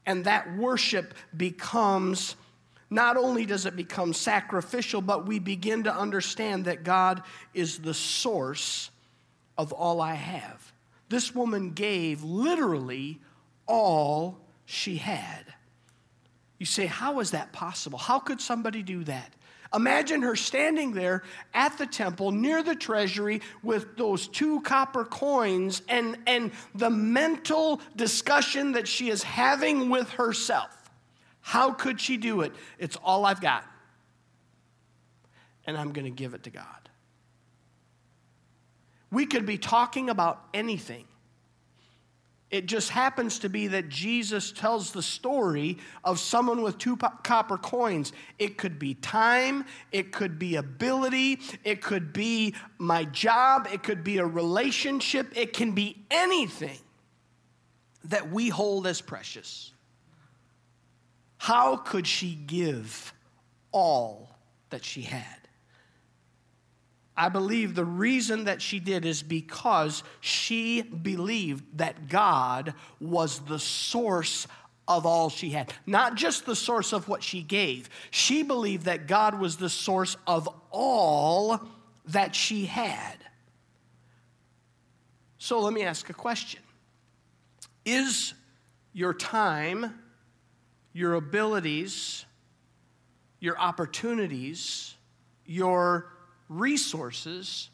And 0.05 0.25
that 0.27 0.57
worship 0.57 1.15
becomes 1.35 2.37
not 2.91 3.17
only 3.17 3.47
does 3.47 3.67
it 3.67 3.77
become 3.77 4.13
sacrificial, 4.13 5.01
but 5.01 5.27
we 5.27 5.39
begin 5.39 5.85
to 5.85 5.95
understand 5.95 6.67
that 6.67 6.85
God 6.85 7.23
is 7.53 7.79
the 7.79 7.95
source 7.95 8.91
of 9.57 9.73
all 9.73 10.01
I 10.01 10.15
have. 10.15 10.73
This 11.09 11.35
woman 11.35 11.71
gave 11.71 12.23
literally 12.23 13.21
all 13.67 14.39
she 14.65 14.97
had. 14.97 15.45
You 16.59 16.67
say, 16.67 16.87
How 16.87 17.21
is 17.21 17.33
that 17.33 17.53
possible? 17.53 17.99
How 17.99 18.19
could 18.19 18.41
somebody 18.41 18.83
do 18.83 19.05
that? 19.05 19.33
Imagine 19.75 20.23
her 20.23 20.37
standing 20.37 20.93
there 20.93 21.25
at 21.53 21.77
the 21.79 21.87
temple 21.87 22.31
near 22.31 22.63
the 22.63 22.77
treasury 22.77 23.41
with 23.63 23.97
those 23.97 24.29
two 24.29 24.61
copper 24.61 25.05
coins 25.05 25.83
and, 25.89 26.17
and 26.27 26.53
the 26.77 26.91
mental 26.91 27.81
discussion 27.97 28.73
that 28.73 28.87
she 28.87 29.11
is 29.11 29.23
having 29.25 29.91
with 29.91 30.09
herself. 30.11 30.74
How 31.47 31.73
could 31.73 32.01
she 32.01 32.17
do 32.17 32.41
it? 32.41 32.53
It's 32.79 32.97
all 33.05 33.27
I've 33.27 33.43
got. 33.43 33.67
And 35.67 35.77
I'm 35.77 35.93
going 35.93 36.07
to 36.07 36.11
give 36.11 36.33
it 36.33 36.45
to 36.45 36.51
God. 36.51 36.89
We 39.11 39.27
could 39.27 39.45
be 39.45 39.59
talking 39.59 40.09
about 40.09 40.43
anything. 40.55 41.05
It 42.51 42.65
just 42.65 42.89
happens 42.89 43.41
to 43.41 43.51
be 43.51 43.67
that 43.69 43.91
Jesus 43.91 44.53
tells 44.53 44.93
the 44.93 45.03
story 45.03 45.77
of 46.03 46.19
someone 46.19 46.63
with 46.63 46.79
two 46.79 46.97
copper 46.97 47.59
coins. 47.59 48.15
It 48.39 48.57
could 48.57 48.79
be 48.79 48.95
time, 48.95 49.67
it 49.93 50.13
could 50.13 50.39
be 50.39 50.57
ability, 50.57 51.41
it 51.63 51.83
could 51.83 52.15
be 52.15 52.55
my 52.79 53.05
job, 53.05 53.69
it 53.71 53.83
could 53.83 54.03
be 54.03 54.17
a 54.17 54.25
relationship, 54.27 55.37
it 55.37 55.53
can 55.53 55.73
be 55.73 56.07
anything 56.11 56.79
that 58.05 58.31
we 58.31 58.49
hold 58.49 58.87
as 58.87 59.03
precious. 59.03 59.74
How 61.45 61.77
could 61.77 62.07
she 62.07 62.35
give 62.35 63.13
all 63.75 64.39
that 64.71 64.85
she 64.85 65.03
had. 65.03 65.41
I 67.17 67.29
believe 67.29 67.75
the 67.75 67.85
reason 67.85 68.45
that 68.45 68.63
she 68.63 68.81
did 68.81 69.05
is 69.05 69.23
because 69.23 70.03
she 70.21 70.81
believed 70.81 71.79
that 71.79 72.09
God 72.09 72.73
was 73.01 73.41
the 73.41 73.59
source 73.59 74.47
of 74.89 75.05
all 75.05 75.29
she 75.29 75.51
had. 75.51 75.73
Not 75.87 76.15
just 76.15 76.47
the 76.47 76.57
source 76.57 76.93
of 76.93 77.09
what 77.09 77.23
she 77.23 77.43
gave, 77.43 77.91
she 78.11 78.43
believed 78.43 78.87
that 78.87 79.07
God 79.07 79.39
was 79.39 79.57
the 79.57 79.69
source 79.69 80.17
of 80.27 80.49
all 80.71 81.61
that 82.07 82.35
she 82.35 82.67
had. 82.67 83.17
So 85.39 85.61
let 85.61 85.73
me 85.73 85.83
ask 85.83 86.09
a 86.09 86.15
question 86.15 86.63
Is 87.85 88.35
your 88.93 89.13
time, 89.13 90.01
your 90.95 91.15
abilities, 91.15 92.25
your 93.41 93.59
opportunities, 93.59 94.95
your 95.45 96.07
resources, 96.49 97.69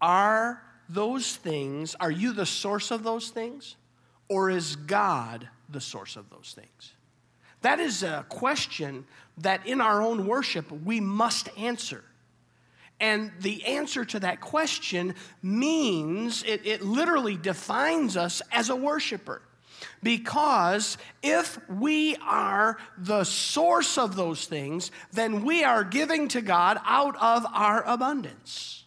are 0.00 0.60
those 0.88 1.36
things, 1.36 1.94
are 2.00 2.10
you 2.10 2.32
the 2.32 2.46
source 2.46 2.90
of 2.90 3.04
those 3.04 3.28
things? 3.28 3.76
Or 4.28 4.50
is 4.50 4.74
God 4.74 5.48
the 5.68 5.80
source 5.80 6.16
of 6.16 6.30
those 6.30 6.56
things? 6.56 6.94
That 7.62 7.78
is 7.78 8.02
a 8.02 8.24
question 8.28 9.06
that 9.38 9.66
in 9.66 9.80
our 9.80 10.02
own 10.02 10.26
worship 10.26 10.70
we 10.70 11.00
must 11.00 11.48
answer. 11.56 12.02
And 12.98 13.30
the 13.40 13.64
answer 13.66 14.04
to 14.06 14.20
that 14.20 14.40
question 14.40 15.14
means, 15.42 16.42
it, 16.44 16.64
it 16.64 16.82
literally 16.82 17.36
defines 17.36 18.16
us 18.16 18.40
as 18.50 18.70
a 18.70 18.76
worshiper. 18.76 19.42
Because 20.02 20.98
if 21.22 21.58
we 21.68 22.16
are 22.16 22.78
the 22.98 23.24
source 23.24 23.98
of 23.98 24.16
those 24.16 24.46
things, 24.46 24.90
then 25.12 25.44
we 25.44 25.64
are 25.64 25.84
giving 25.84 26.28
to 26.28 26.40
God 26.40 26.78
out 26.84 27.16
of 27.16 27.46
our 27.52 27.82
abundance. 27.84 28.84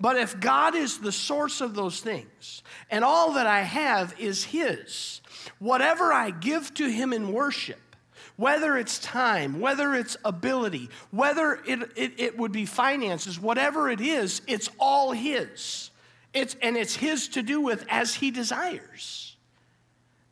But 0.00 0.16
if 0.16 0.40
God 0.40 0.74
is 0.74 0.98
the 0.98 1.12
source 1.12 1.60
of 1.60 1.74
those 1.74 2.00
things, 2.00 2.62
and 2.90 3.04
all 3.04 3.32
that 3.34 3.46
I 3.46 3.60
have 3.60 4.18
is 4.18 4.44
His, 4.44 5.20
whatever 5.58 6.12
I 6.12 6.30
give 6.30 6.72
to 6.74 6.88
Him 6.88 7.12
in 7.12 7.32
worship, 7.32 7.78
whether 8.36 8.78
it's 8.78 8.98
time, 8.98 9.60
whether 9.60 9.94
it's 9.94 10.16
ability, 10.24 10.88
whether 11.10 11.60
it, 11.66 11.92
it, 11.94 12.12
it, 12.16 12.38
would 12.38 12.52
be 12.52 12.64
finances, 12.64 13.38
whatever 13.38 13.90
it 13.90 14.00
is, 14.00 14.40
it's 14.46 14.70
all 14.78 15.12
His. 15.12 15.90
It's, 16.32 16.56
and 16.62 16.78
it's 16.78 16.96
His 16.96 17.28
to 17.28 17.42
do 17.42 17.60
with 17.60 17.84
as 17.90 18.14
He 18.14 18.30
desires. 18.30 19.29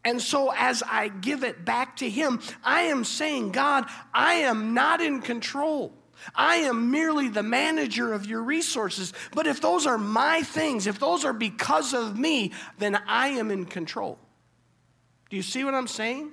And 0.08 0.22
so, 0.22 0.50
as 0.56 0.82
I 0.82 1.08
give 1.08 1.44
it 1.44 1.66
back 1.66 1.96
to 1.96 2.08
Him, 2.08 2.40
I 2.64 2.84
am 2.84 3.04
saying, 3.04 3.52
God, 3.52 3.84
I 4.14 4.36
am 4.36 4.72
not 4.72 5.02
in 5.02 5.20
control. 5.20 5.92
I 6.34 6.56
am 6.56 6.90
merely 6.90 7.28
the 7.28 7.42
manager 7.42 8.14
of 8.14 8.24
your 8.24 8.42
resources. 8.42 9.12
But 9.34 9.46
if 9.46 9.60
those 9.60 9.86
are 9.86 9.98
my 9.98 10.40
things, 10.40 10.86
if 10.86 10.98
those 10.98 11.26
are 11.26 11.34
because 11.34 11.92
of 11.92 12.18
me, 12.18 12.52
then 12.78 12.98
I 13.06 13.28
am 13.28 13.50
in 13.50 13.66
control. 13.66 14.18
Do 15.28 15.36
you 15.36 15.42
see 15.42 15.62
what 15.62 15.74
I'm 15.74 15.86
saying? 15.86 16.32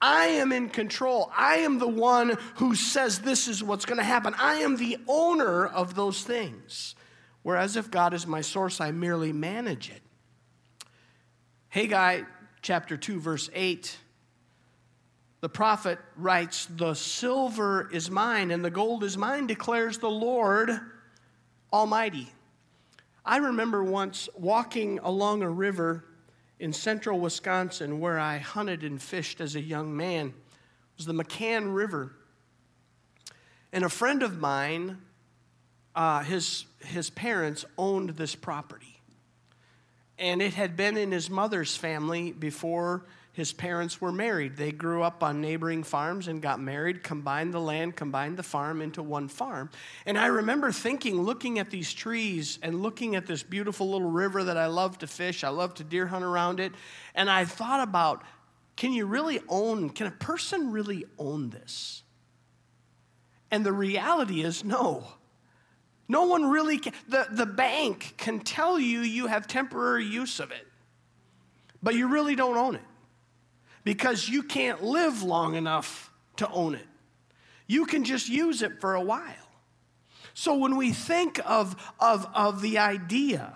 I 0.00 0.24
am 0.28 0.50
in 0.50 0.70
control. 0.70 1.30
I 1.36 1.56
am 1.56 1.78
the 1.78 1.86
one 1.86 2.38
who 2.54 2.74
says 2.74 3.18
this 3.18 3.48
is 3.48 3.62
what's 3.62 3.84
going 3.84 3.98
to 3.98 4.02
happen. 4.02 4.34
I 4.38 4.60
am 4.60 4.78
the 4.78 4.96
owner 5.06 5.66
of 5.66 5.94
those 5.94 6.22
things. 6.22 6.94
Whereas 7.42 7.76
if 7.76 7.90
God 7.90 8.14
is 8.14 8.26
my 8.26 8.40
source, 8.40 8.80
I 8.80 8.92
merely 8.92 9.30
manage 9.30 9.90
it. 9.90 10.00
Haggai 11.68 12.22
chapter 12.62 12.96
2, 12.96 13.20
verse 13.20 13.50
8, 13.54 13.96
the 15.40 15.48
prophet 15.48 15.98
writes, 16.16 16.66
The 16.66 16.94
silver 16.94 17.88
is 17.92 18.10
mine 18.10 18.50
and 18.50 18.64
the 18.64 18.70
gold 18.70 19.04
is 19.04 19.16
mine, 19.16 19.46
declares 19.46 19.98
the 19.98 20.10
Lord 20.10 20.70
Almighty. 21.72 22.30
I 23.24 23.38
remember 23.38 23.82
once 23.82 24.28
walking 24.34 24.98
along 25.02 25.42
a 25.42 25.50
river 25.50 26.04
in 26.58 26.72
central 26.72 27.18
Wisconsin 27.18 28.00
where 28.00 28.18
I 28.18 28.38
hunted 28.38 28.82
and 28.82 29.00
fished 29.00 29.40
as 29.40 29.56
a 29.56 29.60
young 29.60 29.96
man. 29.96 30.28
It 30.28 30.34
was 30.96 31.06
the 31.06 31.14
Mecan 31.14 31.72
River. 31.72 32.12
And 33.72 33.84
a 33.84 33.88
friend 33.88 34.22
of 34.22 34.38
mine, 34.38 34.98
uh, 35.94 36.22
his, 36.22 36.66
his 36.80 37.08
parents 37.08 37.64
owned 37.78 38.10
this 38.10 38.34
property 38.34 38.89
and 40.20 40.42
it 40.42 40.54
had 40.54 40.76
been 40.76 40.96
in 40.96 41.10
his 41.10 41.30
mother's 41.30 41.76
family 41.76 42.30
before 42.30 43.06
his 43.32 43.52
parents 43.52 44.00
were 44.00 44.12
married. 44.12 44.56
They 44.56 44.70
grew 44.70 45.02
up 45.02 45.22
on 45.22 45.40
neighboring 45.40 45.82
farms 45.82 46.28
and 46.28 46.42
got 46.42 46.60
married, 46.60 47.02
combined 47.02 47.54
the 47.54 47.60
land, 47.60 47.96
combined 47.96 48.36
the 48.36 48.42
farm 48.42 48.82
into 48.82 49.02
one 49.02 49.28
farm. 49.28 49.70
And 50.04 50.18
I 50.18 50.26
remember 50.26 50.72
thinking, 50.72 51.22
looking 51.22 51.58
at 51.58 51.70
these 51.70 51.92
trees 51.92 52.58
and 52.62 52.82
looking 52.82 53.16
at 53.16 53.26
this 53.26 53.42
beautiful 53.42 53.90
little 53.90 54.10
river 54.10 54.44
that 54.44 54.58
I 54.58 54.66
love 54.66 54.98
to 54.98 55.06
fish, 55.06 55.42
I 55.42 55.48
love 55.48 55.74
to 55.74 55.84
deer 55.84 56.06
hunt 56.06 56.24
around 56.24 56.60
it, 56.60 56.72
and 57.14 57.30
I 57.30 57.44
thought 57.46 57.80
about 57.80 58.22
can 58.76 58.92
you 58.92 59.04
really 59.04 59.40
own, 59.48 59.90
can 59.90 60.06
a 60.06 60.10
person 60.10 60.72
really 60.72 61.04
own 61.18 61.50
this? 61.50 62.02
And 63.50 63.64
the 63.64 63.72
reality 63.72 64.42
is 64.42 64.64
no. 64.64 65.06
No 66.10 66.24
one 66.24 66.50
really 66.50 66.76
can. 66.78 66.92
The, 67.08 67.28
the 67.30 67.46
bank 67.46 68.14
can 68.16 68.40
tell 68.40 68.80
you 68.80 68.98
you 68.98 69.28
have 69.28 69.46
temporary 69.46 70.04
use 70.04 70.40
of 70.40 70.50
it, 70.50 70.66
but 71.84 71.94
you 71.94 72.08
really 72.08 72.34
don't 72.34 72.56
own 72.56 72.74
it 72.74 72.82
because 73.84 74.28
you 74.28 74.42
can't 74.42 74.82
live 74.82 75.22
long 75.22 75.54
enough 75.54 76.10
to 76.38 76.50
own 76.50 76.74
it. 76.74 76.86
You 77.68 77.86
can 77.86 78.02
just 78.02 78.28
use 78.28 78.60
it 78.60 78.80
for 78.80 78.96
a 78.96 79.00
while. 79.00 79.52
So 80.34 80.56
when 80.56 80.76
we 80.76 80.90
think 80.90 81.38
of, 81.46 81.76
of, 82.00 82.26
of 82.34 82.60
the 82.60 82.78
idea 82.78 83.54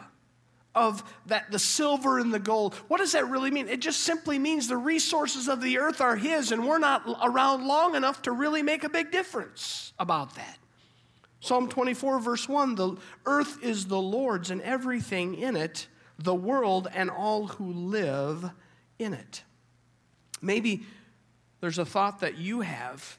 of 0.77 1.03
that 1.27 1.51
the 1.51 1.59
silver 1.59 2.21
and 2.21 2.33
the 2.33 2.38
gold, 2.38 2.77
what 2.87 2.99
does 2.99 3.12
that 3.12 3.29
really 3.29 3.51
mean? 3.51 3.67
It 3.67 3.81
just 3.81 4.03
simply 4.03 4.38
means 4.38 4.69
the 4.69 4.77
resources 4.77 5.49
of 5.49 5.61
the 5.61 5.79
earth 5.79 6.01
are 6.01 6.14
his, 6.14 6.53
and 6.53 6.64
we're 6.69 6.79
not 6.79 7.03
around 7.21 7.67
long 7.67 7.97
enough 7.97 8.23
to 8.23 8.31
really 8.31 8.62
make 8.62 8.85
a 8.85 8.88
big 8.88 9.11
difference 9.11 9.93
about 9.99 10.37
that. 10.37 10.59
Psalm 11.44 11.68
24, 11.68 12.20
verse 12.20 12.48
1 12.48 12.74
The 12.74 12.96
earth 13.26 13.62
is 13.62 13.85
the 13.85 14.00
Lord's 14.00 14.50
and 14.50 14.62
everything 14.62 15.35
in 15.35 15.57
it, 15.57 15.88
the 16.18 16.35
world 16.35 16.88
and 16.94 17.11
all 17.11 17.48
who 17.48 17.70
live 17.70 18.50
in 18.98 19.12
it. 19.12 19.42
Maybe 20.40 20.85
there's 21.61 21.76
a 21.78 21.85
thought 21.85 22.20
that 22.20 22.38
you 22.38 22.62
have 22.62 23.18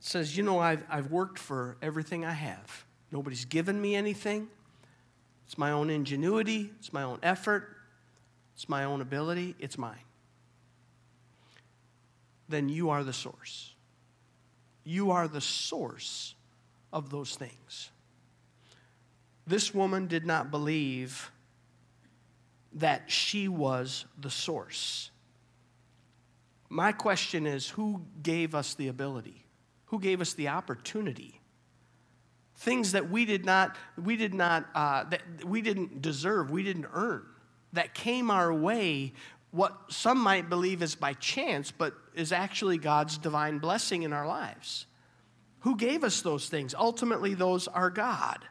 says, 0.00 0.36
You 0.36 0.42
know, 0.42 0.58
I've, 0.58 0.82
I've 0.90 1.12
worked 1.12 1.38
for 1.38 1.76
everything 1.80 2.24
I 2.24 2.32
have. 2.32 2.84
Nobody's 3.12 3.44
given 3.44 3.80
me 3.80 3.94
anything. 3.94 4.48
It's 5.46 5.56
my 5.56 5.70
own 5.70 5.90
ingenuity, 5.90 6.72
it's 6.80 6.92
my 6.92 7.04
own 7.04 7.20
effort, 7.22 7.68
it's 8.56 8.68
my 8.68 8.82
own 8.82 9.00
ability, 9.00 9.54
it's 9.60 9.78
mine. 9.78 9.94
Then 12.48 12.68
you 12.68 12.90
are 12.90 13.04
the 13.04 13.12
source. 13.12 13.76
You 14.82 15.12
are 15.12 15.28
the 15.28 15.40
source 15.40 16.34
of 16.92 17.10
those 17.10 17.34
things. 17.34 17.90
This 19.46 19.74
woman 19.74 20.06
did 20.06 20.24
not 20.24 20.50
believe 20.50 21.30
that 22.74 23.10
she 23.10 23.48
was 23.48 24.04
the 24.18 24.30
source. 24.30 25.10
My 26.68 26.92
question 26.92 27.46
is 27.46 27.68
who 27.68 28.02
gave 28.22 28.54
us 28.54 28.74
the 28.74 28.88
ability? 28.88 29.44
Who 29.86 30.00
gave 30.00 30.20
us 30.20 30.32
the 30.32 30.48
opportunity? 30.48 31.40
Things 32.56 32.92
that 32.92 33.10
we 33.10 33.24
did 33.24 33.44
not, 33.44 33.76
we 34.02 34.16
did 34.16 34.32
not, 34.32 34.66
uh, 34.74 35.04
that 35.04 35.20
we 35.44 35.60
didn't 35.60 36.00
deserve, 36.00 36.50
we 36.50 36.62
didn't 36.62 36.86
earn, 36.92 37.26
that 37.72 37.92
came 37.92 38.30
our 38.30 38.54
way. 38.54 39.12
What 39.50 39.76
some 39.88 40.18
might 40.18 40.48
believe 40.48 40.80
is 40.82 40.94
by 40.94 41.12
chance, 41.14 41.70
but 41.70 41.92
is 42.14 42.32
actually 42.32 42.78
God's 42.78 43.18
divine 43.18 43.58
blessing 43.58 44.02
in 44.02 44.12
our 44.12 44.26
lives. 44.26 44.86
Who 45.62 45.76
gave 45.76 46.04
us 46.04 46.22
those 46.22 46.48
things? 46.48 46.74
Ultimately, 46.74 47.34
those 47.34 47.68
are 47.68 47.90
God. 47.90 48.44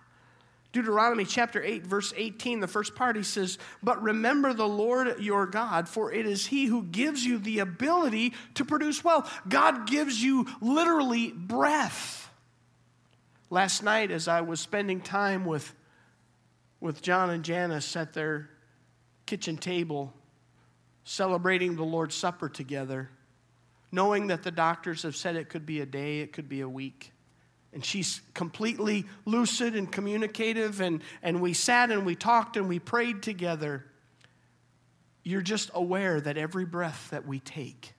Deuteronomy 0.71 1.25
chapter 1.25 1.61
8, 1.61 1.85
verse 1.85 2.13
18, 2.15 2.61
the 2.61 2.67
first 2.67 2.95
part, 2.95 3.17
he 3.17 3.23
says, 3.23 3.57
But 3.83 4.01
remember 4.01 4.53
the 4.53 4.67
Lord 4.67 5.19
your 5.19 5.45
God, 5.45 5.89
for 5.89 6.13
it 6.13 6.25
is 6.25 6.45
he 6.45 6.65
who 6.65 6.83
gives 6.83 7.25
you 7.25 7.39
the 7.39 7.59
ability 7.59 8.33
to 8.55 8.63
produce 8.63 9.03
wealth. 9.03 9.41
God 9.49 9.85
gives 9.87 10.23
you 10.23 10.47
literally 10.61 11.31
breath. 11.31 12.29
Last 13.49 13.83
night, 13.83 14.11
as 14.11 14.29
I 14.29 14.39
was 14.39 14.61
spending 14.61 15.01
time 15.01 15.43
with, 15.43 15.73
with 16.79 17.01
John 17.01 17.29
and 17.29 17.43
Janice 17.43 17.97
at 17.97 18.13
their 18.13 18.49
kitchen 19.25 19.57
table, 19.57 20.13
celebrating 21.03 21.75
the 21.75 21.83
Lord's 21.83 22.15
Supper 22.15 22.47
together, 22.47 23.09
knowing 23.91 24.27
that 24.27 24.43
the 24.43 24.51
doctors 24.51 25.03
have 25.03 25.15
said 25.15 25.35
it 25.35 25.49
could 25.49 25.65
be 25.65 25.81
a 25.81 25.85
day, 25.85 26.19
it 26.19 26.33
could 26.33 26.47
be 26.47 26.61
a 26.61 26.69
week. 26.69 27.11
And 27.73 27.85
she's 27.85 28.21
completely 28.33 29.05
lucid 29.25 29.75
and 29.75 29.91
communicative, 29.91 30.81
and, 30.81 31.01
and 31.21 31.41
we 31.41 31.53
sat 31.53 31.89
and 31.91 32.05
we 32.05 32.15
talked 32.15 32.57
and 32.57 32.67
we 32.67 32.79
prayed 32.79 33.21
together. 33.21 33.85
You're 35.23 35.41
just 35.41 35.71
aware 35.73 36.19
that 36.19 36.37
every 36.37 36.65
breath 36.65 37.09
that 37.11 37.25
we 37.25 37.39
take 37.39 37.93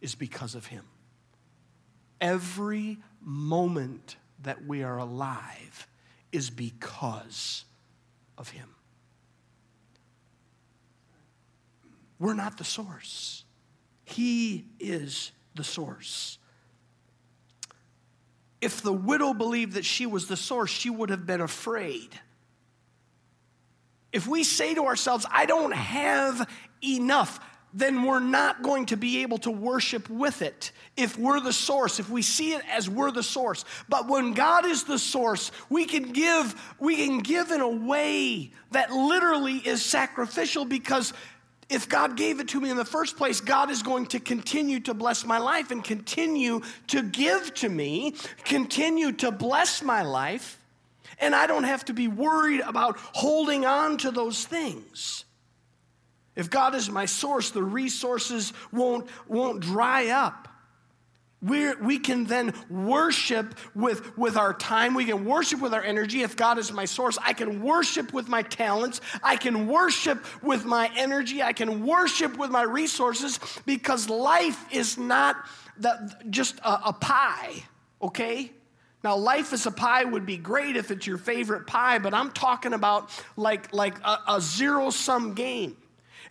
is 0.00 0.14
because 0.14 0.54
of 0.54 0.66
Him. 0.66 0.84
every 2.20 2.98
moment 3.20 4.16
that 4.42 4.66
we 4.66 4.82
are 4.82 4.98
alive 4.98 5.86
is 6.32 6.50
because 6.50 7.64
of 8.36 8.48
Him. 8.50 8.68
We're 12.18 12.34
not 12.34 12.58
the 12.58 12.64
source, 12.64 13.43
He 14.04 14.66
is 14.78 15.32
the 15.54 15.64
source. 15.64 16.38
If 18.60 18.82
the 18.82 18.92
widow 18.92 19.34
believed 19.34 19.74
that 19.74 19.84
she 19.84 20.06
was 20.06 20.26
the 20.26 20.36
source, 20.36 20.70
she 20.70 20.90
would 20.90 21.10
have 21.10 21.26
been 21.26 21.40
afraid. 21.40 22.08
If 24.12 24.26
we 24.26 24.44
say 24.44 24.74
to 24.74 24.84
ourselves, 24.86 25.26
I 25.30 25.44
don't 25.44 25.72
have 25.72 26.48
enough, 26.82 27.40
then 27.74 28.04
we're 28.04 28.20
not 28.20 28.62
going 28.62 28.86
to 28.86 28.96
be 28.96 29.22
able 29.22 29.38
to 29.38 29.50
worship 29.50 30.08
with 30.08 30.40
it 30.40 30.70
if 30.96 31.18
we're 31.18 31.40
the 31.40 31.52
source 31.52 31.98
if 31.98 32.08
we 32.08 32.22
see 32.22 32.52
it 32.52 32.62
as 32.70 32.88
we're 32.88 33.10
the 33.10 33.22
source 33.22 33.64
but 33.88 34.08
when 34.08 34.32
god 34.32 34.64
is 34.64 34.84
the 34.84 34.98
source 34.98 35.50
we 35.68 35.84
can 35.84 36.12
give 36.12 36.54
we 36.78 36.94
can 36.94 37.18
give 37.18 37.50
in 37.50 37.60
a 37.60 37.68
way 37.68 38.52
that 38.70 38.92
literally 38.92 39.56
is 39.56 39.84
sacrificial 39.84 40.64
because 40.64 41.12
if 41.68 41.88
God 41.88 42.16
gave 42.16 42.40
it 42.40 42.48
to 42.48 42.60
me 42.60 42.70
in 42.70 42.76
the 42.76 42.84
first 42.84 43.16
place, 43.16 43.40
God 43.40 43.70
is 43.70 43.82
going 43.82 44.06
to 44.06 44.20
continue 44.20 44.80
to 44.80 44.94
bless 44.94 45.24
my 45.24 45.38
life 45.38 45.70
and 45.70 45.82
continue 45.82 46.60
to 46.88 47.02
give 47.02 47.54
to 47.54 47.68
me, 47.68 48.14
continue 48.44 49.12
to 49.12 49.30
bless 49.30 49.82
my 49.82 50.02
life, 50.02 50.58
and 51.18 51.34
I 51.34 51.46
don't 51.46 51.64
have 51.64 51.84
to 51.86 51.94
be 51.94 52.08
worried 52.08 52.60
about 52.60 52.98
holding 52.98 53.64
on 53.64 53.98
to 53.98 54.10
those 54.10 54.44
things. 54.44 55.24
If 56.36 56.50
God 56.50 56.74
is 56.74 56.90
my 56.90 57.06
source, 57.06 57.50
the 57.50 57.62
resources 57.62 58.52
won't, 58.72 59.08
won't 59.28 59.60
dry 59.60 60.08
up. 60.08 60.48
We're, 61.44 61.76
we 61.78 61.98
can 61.98 62.24
then 62.24 62.54
worship 62.70 63.54
with, 63.74 64.16
with 64.16 64.38
our 64.38 64.54
time. 64.54 64.94
We 64.94 65.04
can 65.04 65.26
worship 65.26 65.60
with 65.60 65.74
our 65.74 65.82
energy. 65.82 66.22
If 66.22 66.36
God 66.36 66.58
is 66.58 66.72
my 66.72 66.86
source, 66.86 67.18
I 67.20 67.34
can 67.34 67.62
worship 67.62 68.14
with 68.14 68.28
my 68.28 68.40
talents. 68.40 69.02
I 69.22 69.36
can 69.36 69.66
worship 69.66 70.24
with 70.42 70.64
my 70.64 70.90
energy. 70.96 71.42
I 71.42 71.52
can 71.52 71.84
worship 71.84 72.38
with 72.38 72.50
my 72.50 72.62
resources 72.62 73.38
because 73.66 74.08
life 74.08 74.64
is 74.72 74.96
not 74.96 75.36
the, 75.76 76.16
just 76.30 76.58
a, 76.60 76.88
a 76.88 76.92
pie, 76.94 77.62
okay? 78.00 78.50
Now, 79.02 79.16
life 79.16 79.52
as 79.52 79.66
a 79.66 79.70
pie 79.70 80.04
would 80.04 80.24
be 80.24 80.38
great 80.38 80.76
if 80.76 80.90
it's 80.90 81.06
your 81.06 81.18
favorite 81.18 81.66
pie, 81.66 81.98
but 81.98 82.14
I'm 82.14 82.30
talking 82.30 82.72
about 82.72 83.10
like, 83.36 83.74
like 83.74 83.98
a, 84.02 84.18
a 84.28 84.40
zero 84.40 84.88
sum 84.88 85.34
game 85.34 85.76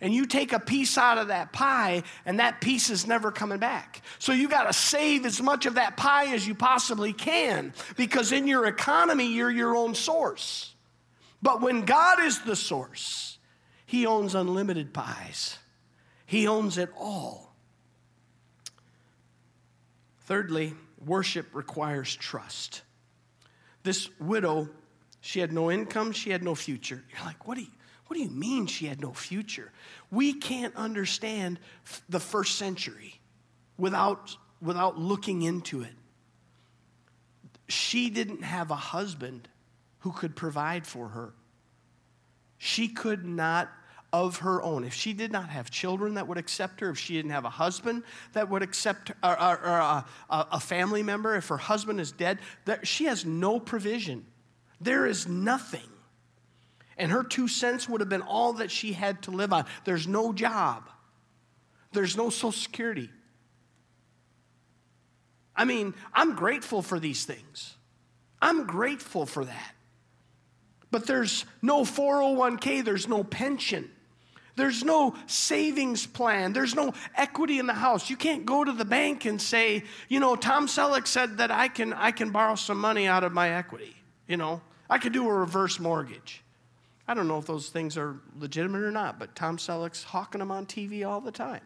and 0.00 0.12
you 0.12 0.26
take 0.26 0.52
a 0.52 0.58
piece 0.58 0.98
out 0.98 1.18
of 1.18 1.28
that 1.28 1.52
pie, 1.52 2.02
and 2.26 2.40
that 2.40 2.60
piece 2.60 2.90
is 2.90 3.06
never 3.06 3.30
coming 3.30 3.58
back. 3.58 4.02
So 4.18 4.32
you 4.32 4.48
got 4.48 4.64
to 4.64 4.72
save 4.72 5.26
as 5.26 5.40
much 5.40 5.66
of 5.66 5.74
that 5.74 5.96
pie 5.96 6.34
as 6.34 6.46
you 6.46 6.54
possibly 6.54 7.12
can 7.12 7.72
because 7.96 8.32
in 8.32 8.46
your 8.46 8.66
economy, 8.66 9.32
you're 9.32 9.50
your 9.50 9.76
own 9.76 9.94
source. 9.94 10.74
But 11.42 11.60
when 11.60 11.84
God 11.84 12.22
is 12.22 12.40
the 12.40 12.56
source, 12.56 13.38
He 13.86 14.06
owns 14.06 14.34
unlimited 14.34 14.94
pies, 14.94 15.58
He 16.26 16.46
owns 16.46 16.78
it 16.78 16.90
all. 16.98 17.54
Thirdly, 20.26 20.72
worship 21.04 21.54
requires 21.54 22.16
trust. 22.16 22.82
This 23.82 24.08
widow, 24.18 24.70
she 25.20 25.40
had 25.40 25.52
no 25.52 25.70
income, 25.70 26.12
she 26.12 26.30
had 26.30 26.42
no 26.42 26.54
future. 26.54 27.04
You're 27.10 27.26
like, 27.26 27.46
what 27.46 27.56
do 27.56 27.62
you? 27.62 27.73
What 28.06 28.16
do 28.16 28.22
you 28.22 28.30
mean 28.30 28.66
she 28.66 28.86
had 28.86 29.00
no 29.00 29.12
future? 29.12 29.72
We 30.10 30.34
can't 30.34 30.74
understand 30.76 31.58
the 32.08 32.20
first 32.20 32.56
century 32.56 33.20
without, 33.78 34.36
without 34.60 34.98
looking 34.98 35.42
into 35.42 35.82
it. 35.82 35.94
She 37.68 38.10
didn't 38.10 38.42
have 38.42 38.70
a 38.70 38.76
husband 38.76 39.48
who 40.00 40.12
could 40.12 40.36
provide 40.36 40.86
for 40.86 41.08
her. 41.08 41.32
She 42.58 42.88
could 42.88 43.24
not 43.24 43.70
of 44.14 44.38
her 44.38 44.62
own. 44.62 44.84
If 44.84 44.94
she 44.94 45.12
did 45.12 45.32
not 45.32 45.48
have 45.48 45.72
children 45.72 46.14
that 46.14 46.28
would 46.28 46.38
accept 46.38 46.78
her, 46.80 46.90
if 46.90 46.98
she 46.98 47.14
didn't 47.14 47.32
have 47.32 47.44
a 47.44 47.50
husband 47.50 48.04
that 48.32 48.48
would 48.48 48.62
accept 48.62 49.10
uh, 49.24 49.26
uh, 49.26 49.56
or, 49.60 49.66
or, 49.66 49.72
or 49.72 49.78
a, 49.80 50.06
a, 50.52 50.60
family 50.60 51.02
member, 51.02 51.34
if 51.34 51.48
her 51.48 51.56
husband 51.56 52.00
is 52.00 52.12
dead, 52.12 52.38
that 52.64 52.86
she 52.86 53.06
has 53.06 53.24
no 53.24 53.58
provision. 53.58 54.24
There 54.80 55.04
is 55.04 55.26
nothing. 55.26 55.88
And 56.96 57.10
her 57.10 57.24
two 57.24 57.48
cents 57.48 57.88
would 57.88 58.00
have 58.00 58.08
been 58.08 58.22
all 58.22 58.54
that 58.54 58.70
she 58.70 58.92
had 58.92 59.22
to 59.22 59.30
live 59.30 59.52
on. 59.52 59.66
There's 59.84 60.06
no 60.06 60.32
job, 60.32 60.88
there's 61.92 62.16
no 62.16 62.30
Social 62.30 62.52
Security. 62.52 63.10
I 65.56 65.64
mean, 65.64 65.94
I'm 66.12 66.34
grateful 66.34 66.82
for 66.82 66.98
these 66.98 67.24
things. 67.24 67.76
I'm 68.42 68.66
grateful 68.66 69.24
for 69.24 69.44
that. 69.44 69.74
But 70.90 71.06
there's 71.06 71.44
no 71.62 71.82
401k, 71.82 72.84
there's 72.84 73.08
no 73.08 73.24
pension. 73.24 73.90
There's 74.56 74.84
no 74.84 75.16
savings 75.26 76.06
plan. 76.06 76.52
There's 76.52 76.76
no 76.76 76.94
equity 77.16 77.58
in 77.58 77.66
the 77.66 77.74
house. 77.74 78.08
You 78.08 78.16
can't 78.16 78.46
go 78.46 78.62
to 78.62 78.70
the 78.70 78.84
bank 78.84 79.24
and 79.24 79.42
say, 79.42 79.82
you 80.08 80.20
know, 80.20 80.36
Tom 80.36 80.68
Selleck 80.68 81.08
said 81.08 81.38
that 81.38 81.50
I 81.50 81.66
can, 81.66 81.92
I 81.92 82.12
can 82.12 82.30
borrow 82.30 82.54
some 82.54 82.78
money 82.78 83.08
out 83.08 83.24
of 83.24 83.32
my 83.32 83.50
equity. 83.50 83.96
You 84.28 84.36
know, 84.36 84.62
I 84.88 84.98
could 84.98 85.12
do 85.12 85.28
a 85.28 85.32
reverse 85.32 85.80
mortgage. 85.80 86.43
I 87.06 87.14
don't 87.14 87.28
know 87.28 87.38
if 87.38 87.46
those 87.46 87.68
things 87.68 87.98
are 87.98 88.16
legitimate 88.38 88.82
or 88.82 88.90
not, 88.90 89.18
but 89.18 89.34
Tom 89.34 89.58
Selleck's 89.58 90.02
hawking 90.02 90.38
them 90.38 90.50
on 90.50 90.66
TV 90.66 91.06
all 91.06 91.20
the 91.20 91.32
time. 91.32 91.60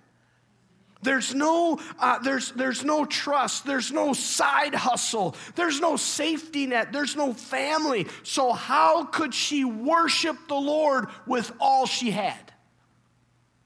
There's 1.00 1.32
no, 1.32 1.78
uh, 2.00 2.18
there's, 2.18 2.50
there's 2.52 2.84
no 2.84 3.04
trust. 3.04 3.64
There's 3.64 3.92
no 3.92 4.12
side 4.12 4.74
hustle. 4.74 5.36
There's 5.54 5.80
no 5.80 5.96
safety 5.96 6.66
net. 6.66 6.92
There's 6.92 7.14
no 7.14 7.32
family. 7.32 8.08
So, 8.24 8.52
how 8.52 9.04
could 9.04 9.32
she 9.32 9.64
worship 9.64 10.36
the 10.48 10.56
Lord 10.56 11.06
with 11.24 11.52
all 11.60 11.86
she 11.86 12.10
had? 12.10 12.52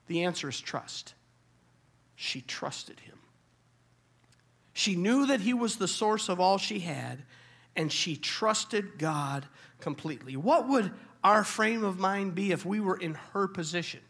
The 0.09 0.25
answer 0.25 0.51
is 0.51 0.61
trust. 0.61 1.15
She 2.17 2.43
trusted 2.43 3.01
him. 3.01 3.19
She 4.75 4.95
knew 4.95 5.27
that 5.27 5.41
he 5.41 5.55
was 5.55 5.77
the 5.77 5.89
source 5.89 6.29
of 6.29 6.39
all 6.39 6.59
she 6.59 6.81
had, 6.81 7.25
and 7.77 7.91
she 7.91 8.17
trusted 8.17 8.99
God 8.99 9.47
completely. 9.81 10.37
What 10.37 10.69
would 10.69 10.93
our 11.25 11.45
frame 11.45 11.85
of 11.85 11.99
mind 11.99 12.35
be 12.35 12.53
if 12.53 12.65
we 12.65 12.81
were 12.81 12.97
in 12.97 13.15
her 13.33 13.47
position? 13.47 14.01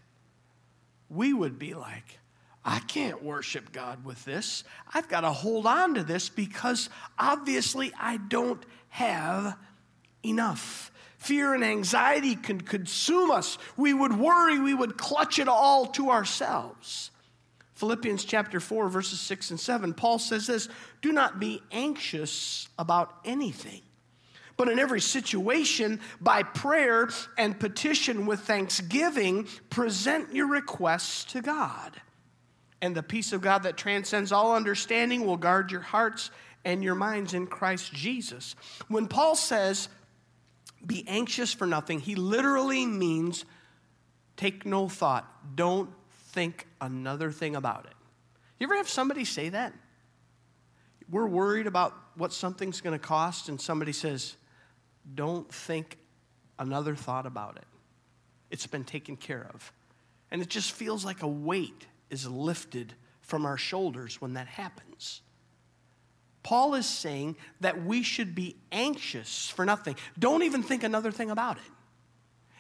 We 1.09 1.33
would 1.33 1.59
be 1.59 1.75
like, 1.75 2.18
I 2.64 2.79
can't 2.81 3.22
worship 3.22 3.72
God 3.72 4.05
with 4.05 4.25
this. 4.25 4.64
I've 4.94 5.09
got 5.09 5.22
to 5.22 5.31
hold 5.31 5.66
on 5.66 5.94
to 5.94 6.05
this 6.05 6.29
because 6.29 6.88
obviously 7.18 7.92
I 8.01 8.18
don't 8.18 8.64
have 8.88 9.57
enough. 10.25 10.92
Fear 11.18 11.55
and 11.55 11.64
anxiety 11.64 12.37
can 12.37 12.61
consume 12.61 13.31
us. 13.31 13.59
We 13.77 13.92
would 13.94 14.16
worry, 14.16 14.59
we 14.59 14.75
would 14.75 14.96
clutch 14.96 15.38
it 15.38 15.48
all 15.48 15.87
to 15.87 16.11
ourselves. 16.11 17.11
Philippians 17.75 18.25
chapter 18.25 18.61
4, 18.61 18.88
verses 18.88 19.20
6 19.20 19.51
and 19.51 19.61
7, 19.61 19.92
Paul 19.94 20.18
says 20.20 20.46
this 20.46 20.68
Do 21.01 21.12
not 21.12 21.40
be 21.40 21.61
anxious 21.72 22.68
about 22.79 23.12
anything 23.25 23.83
but 24.57 24.69
in 24.69 24.79
every 24.79 25.01
situation, 25.01 26.01
by 26.21 26.43
prayer 26.43 27.09
and 27.38 27.59
petition 27.59 28.27
with 28.27 28.41
thanksgiving, 28.41 29.49
present 29.71 30.35
your 30.35 30.49
requests 30.49 31.25
to 31.33 31.41
God. 31.41 32.01
And 32.81 32.95
the 32.95 33.03
peace 33.03 33.33
of 33.33 33.41
God 33.41 33.62
that 33.62 33.77
transcends 33.77 34.33
all 34.33 34.55
understanding 34.55 35.25
will 35.25 35.37
guard 35.37 35.71
your 35.71 35.81
hearts 35.81 36.31
and 36.65 36.83
your 36.83 36.95
minds 36.95 37.35
in 37.35 37.47
Christ 37.47 37.93
Jesus. 37.93 38.55
When 38.88 39.09
Paul 39.09 39.37
says, 39.37 39.88
be 40.85 41.05
anxious 41.07 41.53
for 41.53 41.67
nothing, 41.67 42.01
he 42.01 42.15
literally 42.15 42.87
means 42.87 43.45
take 44.37 44.67
no 44.67 44.88
thought. 44.88 45.57
Don't 45.57 45.91
think 46.31 46.67
another 46.81 47.31
thing 47.31 47.57
about 47.57 47.87
it. 47.87 47.95
You 48.59 48.67
ever 48.67 48.77
have 48.77 48.88
somebody 48.88 49.25
say 49.25 49.49
that? 49.51 49.73
We're 51.11 51.27
worried 51.27 51.67
about 51.67 51.95
what 52.17 52.33
something's 52.33 52.81
going 52.81 52.99
to 52.99 53.05
cost, 53.05 53.49
and 53.49 53.61
somebody 53.61 53.93
says, 53.93 54.37
don't 55.15 55.53
think 55.53 55.99
another 56.59 56.95
thought 56.95 57.27
about 57.27 57.57
it. 57.57 57.65
It's 58.51 58.67
been 58.67 58.85
taken 58.85 59.17
care 59.17 59.49
of. 59.53 59.73
And 60.31 60.43
it 60.43 60.49
just 60.49 60.73
feels 60.73 61.05
like 61.05 61.23
a 61.23 61.29
weight 61.29 61.87
is 62.11 62.29
lifted 62.29 62.95
from 63.21 63.47
our 63.47 63.57
shoulders 63.57 64.21
when 64.21 64.35
that 64.35 64.47
happens. 64.47 65.23
Paul 66.43 66.75
is 66.75 66.87
saying 66.87 67.37
that 67.61 67.85
we 67.85 68.03
should 68.03 68.35
be 68.35 68.57
anxious 68.73 69.49
for 69.49 69.65
nothing. 69.65 69.97
Don't 70.19 70.43
even 70.43 70.62
think 70.62 70.83
another 70.83 71.12
thing 71.12 71.31
about 71.31 71.57
it. 71.57 71.62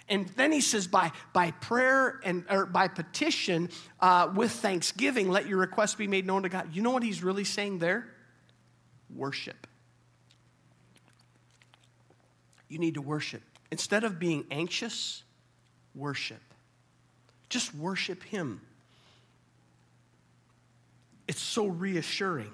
And 0.08 0.28
then 0.36 0.52
he 0.52 0.60
says, 0.60 0.86
by, 0.86 1.12
by 1.32 1.52
prayer 1.52 2.20
and 2.24 2.44
or 2.50 2.66
by 2.66 2.88
petition 2.88 3.70
uh, 4.00 4.30
with 4.34 4.50
thanksgiving, 4.50 5.30
let 5.30 5.46
your 5.46 5.58
requests 5.58 5.94
be 5.94 6.06
made 6.06 6.26
known 6.26 6.42
to 6.42 6.48
God. 6.48 6.74
You 6.74 6.82
know 6.82 6.90
what 6.90 7.02
he's 7.02 7.22
really 7.22 7.44
saying 7.44 7.78
there? 7.78 8.06
Worship. 9.14 9.66
You 12.72 12.78
need 12.78 12.94
to 12.94 13.02
worship. 13.02 13.42
Instead 13.70 14.04
of 14.04 14.18
being 14.18 14.46
anxious, 14.50 15.22
worship. 15.94 16.40
Just 17.48 17.74
worship 17.74 18.22
Him. 18.22 18.62
It's 21.28 21.40
so 21.40 21.66
reassuring. 21.66 22.50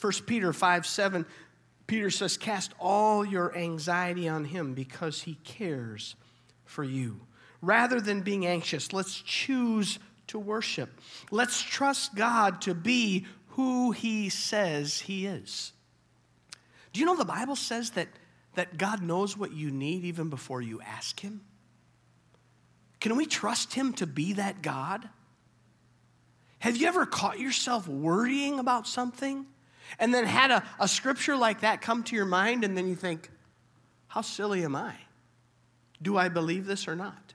1 0.00 0.12
Peter 0.26 0.52
5 0.52 0.86
7, 0.86 1.26
Peter 1.86 2.10
says, 2.10 2.36
Cast 2.36 2.72
all 2.78 3.24
your 3.24 3.56
anxiety 3.56 4.28
on 4.28 4.44
him 4.44 4.74
because 4.74 5.22
he 5.22 5.34
cares 5.44 6.14
for 6.64 6.84
you. 6.84 7.20
Rather 7.62 8.00
than 8.00 8.20
being 8.20 8.46
anxious, 8.46 8.92
let's 8.92 9.20
choose 9.20 9.98
to 10.26 10.38
worship. 10.38 10.90
Let's 11.30 11.62
trust 11.62 12.14
God 12.14 12.60
to 12.62 12.74
be 12.74 13.26
who 13.48 13.92
he 13.92 14.28
says 14.28 15.00
he 15.00 15.26
is. 15.26 15.72
Do 16.92 17.00
you 17.00 17.06
know 17.06 17.16
the 17.16 17.24
Bible 17.24 17.56
says 17.56 17.90
that, 17.92 18.08
that 18.54 18.76
God 18.76 19.02
knows 19.02 19.36
what 19.36 19.52
you 19.52 19.70
need 19.70 20.04
even 20.04 20.28
before 20.28 20.60
you 20.60 20.80
ask 20.80 21.20
him? 21.20 21.42
Can 23.00 23.16
we 23.16 23.26
trust 23.26 23.74
him 23.74 23.92
to 23.94 24.06
be 24.06 24.34
that 24.34 24.62
God? 24.62 25.08
Have 26.60 26.76
you 26.76 26.86
ever 26.86 27.04
caught 27.04 27.38
yourself 27.38 27.86
worrying 27.86 28.58
about 28.58 28.86
something 28.86 29.44
and 29.98 30.14
then 30.14 30.24
had 30.24 30.50
a, 30.50 30.64
a 30.80 30.88
scripture 30.88 31.36
like 31.36 31.60
that 31.60 31.82
come 31.82 32.02
to 32.04 32.16
your 32.16 32.24
mind 32.24 32.64
and 32.64 32.76
then 32.76 32.88
you 32.88 32.94
think, 32.94 33.30
how 34.06 34.22
silly 34.22 34.64
am 34.64 34.74
I? 34.74 34.94
Do 36.00 36.16
I 36.16 36.28
believe 36.28 36.64
this 36.64 36.88
or 36.88 36.96
not? 36.96 37.34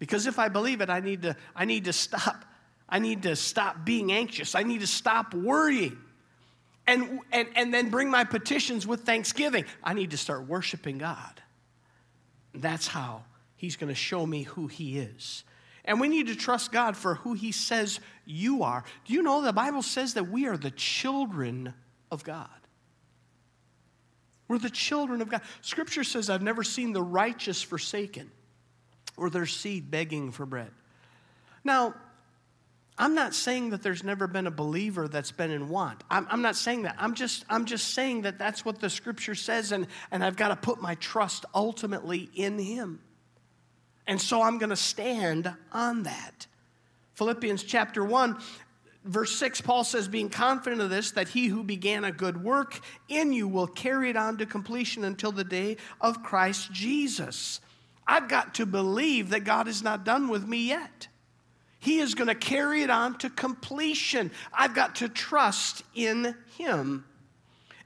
Because 0.00 0.26
if 0.26 0.38
I 0.38 0.48
believe 0.48 0.80
it, 0.80 0.90
I 0.90 1.00
need 1.00 1.22
to, 1.22 1.36
I 1.54 1.66
need 1.66 1.84
to 1.84 1.92
stop. 1.92 2.44
I 2.88 2.98
need 2.98 3.22
to 3.22 3.36
stop 3.36 3.84
being 3.84 4.10
anxious. 4.10 4.56
I 4.56 4.64
need 4.64 4.80
to 4.80 4.86
stop 4.86 5.32
worrying. 5.32 5.96
And, 6.86 7.20
and, 7.30 7.48
and 7.54 7.72
then 7.72 7.90
bring 7.90 8.10
my 8.10 8.24
petitions 8.24 8.86
with 8.86 9.02
thanksgiving. 9.02 9.64
I 9.84 9.94
need 9.94 10.10
to 10.10 10.16
start 10.16 10.48
worshiping 10.48 10.98
God. 10.98 11.40
That's 12.52 12.88
how 12.88 13.24
He's 13.56 13.76
going 13.76 13.88
to 13.88 13.94
show 13.94 14.26
me 14.26 14.42
who 14.42 14.66
He 14.66 14.98
is. 14.98 15.44
And 15.84 16.00
we 16.00 16.08
need 16.08 16.26
to 16.26 16.34
trust 16.34 16.72
God 16.72 16.96
for 16.96 17.14
who 17.16 17.34
He 17.34 17.52
says 17.52 18.00
you 18.24 18.62
are. 18.62 18.84
Do 19.04 19.14
you 19.14 19.22
know 19.22 19.42
the 19.42 19.52
Bible 19.52 19.82
says 19.82 20.14
that 20.14 20.28
we 20.28 20.46
are 20.46 20.56
the 20.56 20.70
children 20.70 21.74
of 22.10 22.24
God? 22.24 22.48
We're 24.48 24.58
the 24.58 24.68
children 24.68 25.22
of 25.22 25.28
God. 25.28 25.42
Scripture 25.60 26.02
says, 26.02 26.28
I've 26.28 26.42
never 26.42 26.64
seen 26.64 26.92
the 26.92 27.02
righteous 27.02 27.62
forsaken 27.62 28.32
or 29.16 29.30
their 29.30 29.46
seed 29.46 29.92
begging 29.92 30.32
for 30.32 30.44
bread. 30.44 30.72
Now, 31.62 31.94
I'm 33.00 33.14
not 33.14 33.34
saying 33.34 33.70
that 33.70 33.82
there's 33.82 34.04
never 34.04 34.26
been 34.26 34.46
a 34.46 34.50
believer 34.50 35.08
that's 35.08 35.32
been 35.32 35.50
in 35.50 35.70
want. 35.70 36.04
I'm, 36.10 36.26
I'm, 36.30 36.42
not 36.42 36.54
saying 36.54 36.82
that. 36.82 36.96
I'm 36.98 37.14
just, 37.14 37.46
I'm 37.48 37.64
just 37.64 37.94
saying 37.94 38.22
that 38.22 38.38
that's 38.38 38.62
what 38.62 38.78
the 38.78 38.90
scripture 38.90 39.34
says, 39.34 39.72
and, 39.72 39.86
and 40.10 40.22
I've 40.22 40.36
got 40.36 40.48
to 40.48 40.56
put 40.56 40.82
my 40.82 40.96
trust 40.96 41.46
ultimately 41.54 42.28
in 42.34 42.58
Him. 42.58 43.00
And 44.06 44.20
so 44.20 44.42
I'm 44.42 44.58
going 44.58 44.68
to 44.68 44.76
stand 44.76 45.50
on 45.72 46.02
that. 46.02 46.46
Philippians 47.14 47.62
chapter 47.62 48.04
1, 48.04 48.36
verse 49.06 49.34
6, 49.34 49.62
Paul 49.62 49.82
says, 49.82 50.06
Being 50.06 50.28
confident 50.28 50.82
of 50.82 50.90
this, 50.90 51.12
that 51.12 51.28
he 51.28 51.46
who 51.46 51.64
began 51.64 52.04
a 52.04 52.12
good 52.12 52.44
work 52.44 52.80
in 53.08 53.32
you 53.32 53.48
will 53.48 53.66
carry 53.66 54.10
it 54.10 54.16
on 54.16 54.36
to 54.36 54.44
completion 54.44 55.04
until 55.04 55.32
the 55.32 55.42
day 55.42 55.78
of 56.02 56.22
Christ 56.22 56.70
Jesus. 56.70 57.62
I've 58.06 58.28
got 58.28 58.56
to 58.56 58.66
believe 58.66 59.30
that 59.30 59.44
God 59.44 59.68
is 59.68 59.82
not 59.82 60.04
done 60.04 60.28
with 60.28 60.46
me 60.46 60.68
yet. 60.68 61.08
He 61.80 61.98
is 61.98 62.14
going 62.14 62.28
to 62.28 62.34
carry 62.34 62.82
it 62.82 62.90
on 62.90 63.16
to 63.18 63.30
completion. 63.30 64.30
I've 64.52 64.74
got 64.74 64.96
to 64.96 65.08
trust 65.08 65.82
in 65.94 66.36
Him. 66.56 67.06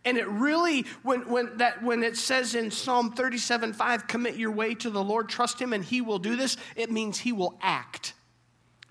And 0.04 0.18
it 0.18 0.28
really, 0.28 0.84
when, 1.02 1.28
when, 1.30 1.56
that, 1.58 1.82
when 1.82 2.02
it 2.02 2.16
says 2.16 2.54
in 2.54 2.70
Psalm 2.70 3.12
37 3.12 3.72
5, 3.72 4.06
commit 4.06 4.36
your 4.36 4.50
way 4.50 4.74
to 4.74 4.90
the 4.90 5.02
Lord, 5.02 5.28
trust 5.28 5.60
Him, 5.60 5.72
and 5.72 5.84
He 5.84 6.00
will 6.00 6.18
do 6.18 6.34
this, 6.36 6.56
it 6.76 6.90
means 6.90 7.18
He 7.18 7.32
will 7.32 7.56
act. 7.62 8.14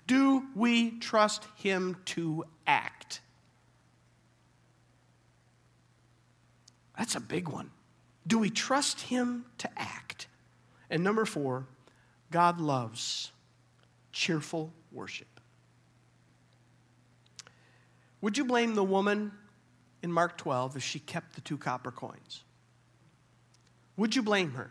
Do 0.06 0.44
we 0.56 0.98
trust 0.98 1.44
Him 1.56 1.98
to 2.06 2.44
act? 2.66 3.20
That's 6.98 7.14
a 7.14 7.20
big 7.20 7.48
one. 7.48 7.70
Do 8.26 8.38
we 8.38 8.48
trust 8.48 9.02
Him 9.02 9.44
to 9.58 9.70
act? 9.76 10.28
And 10.88 11.04
number 11.04 11.26
four, 11.26 11.66
God 12.30 12.58
loves 12.58 13.32
cheerful 14.12 14.72
worship. 14.94 15.40
Would 18.20 18.38
you 18.38 18.44
blame 18.44 18.74
the 18.74 18.84
woman 18.84 19.32
in 20.02 20.10
Mark 20.10 20.38
12 20.38 20.76
if 20.76 20.82
she 20.82 20.98
kept 20.98 21.34
the 21.34 21.40
two 21.42 21.58
copper 21.58 21.90
coins? 21.90 22.42
Would 23.96 24.16
you 24.16 24.22
blame 24.22 24.52
her? 24.52 24.70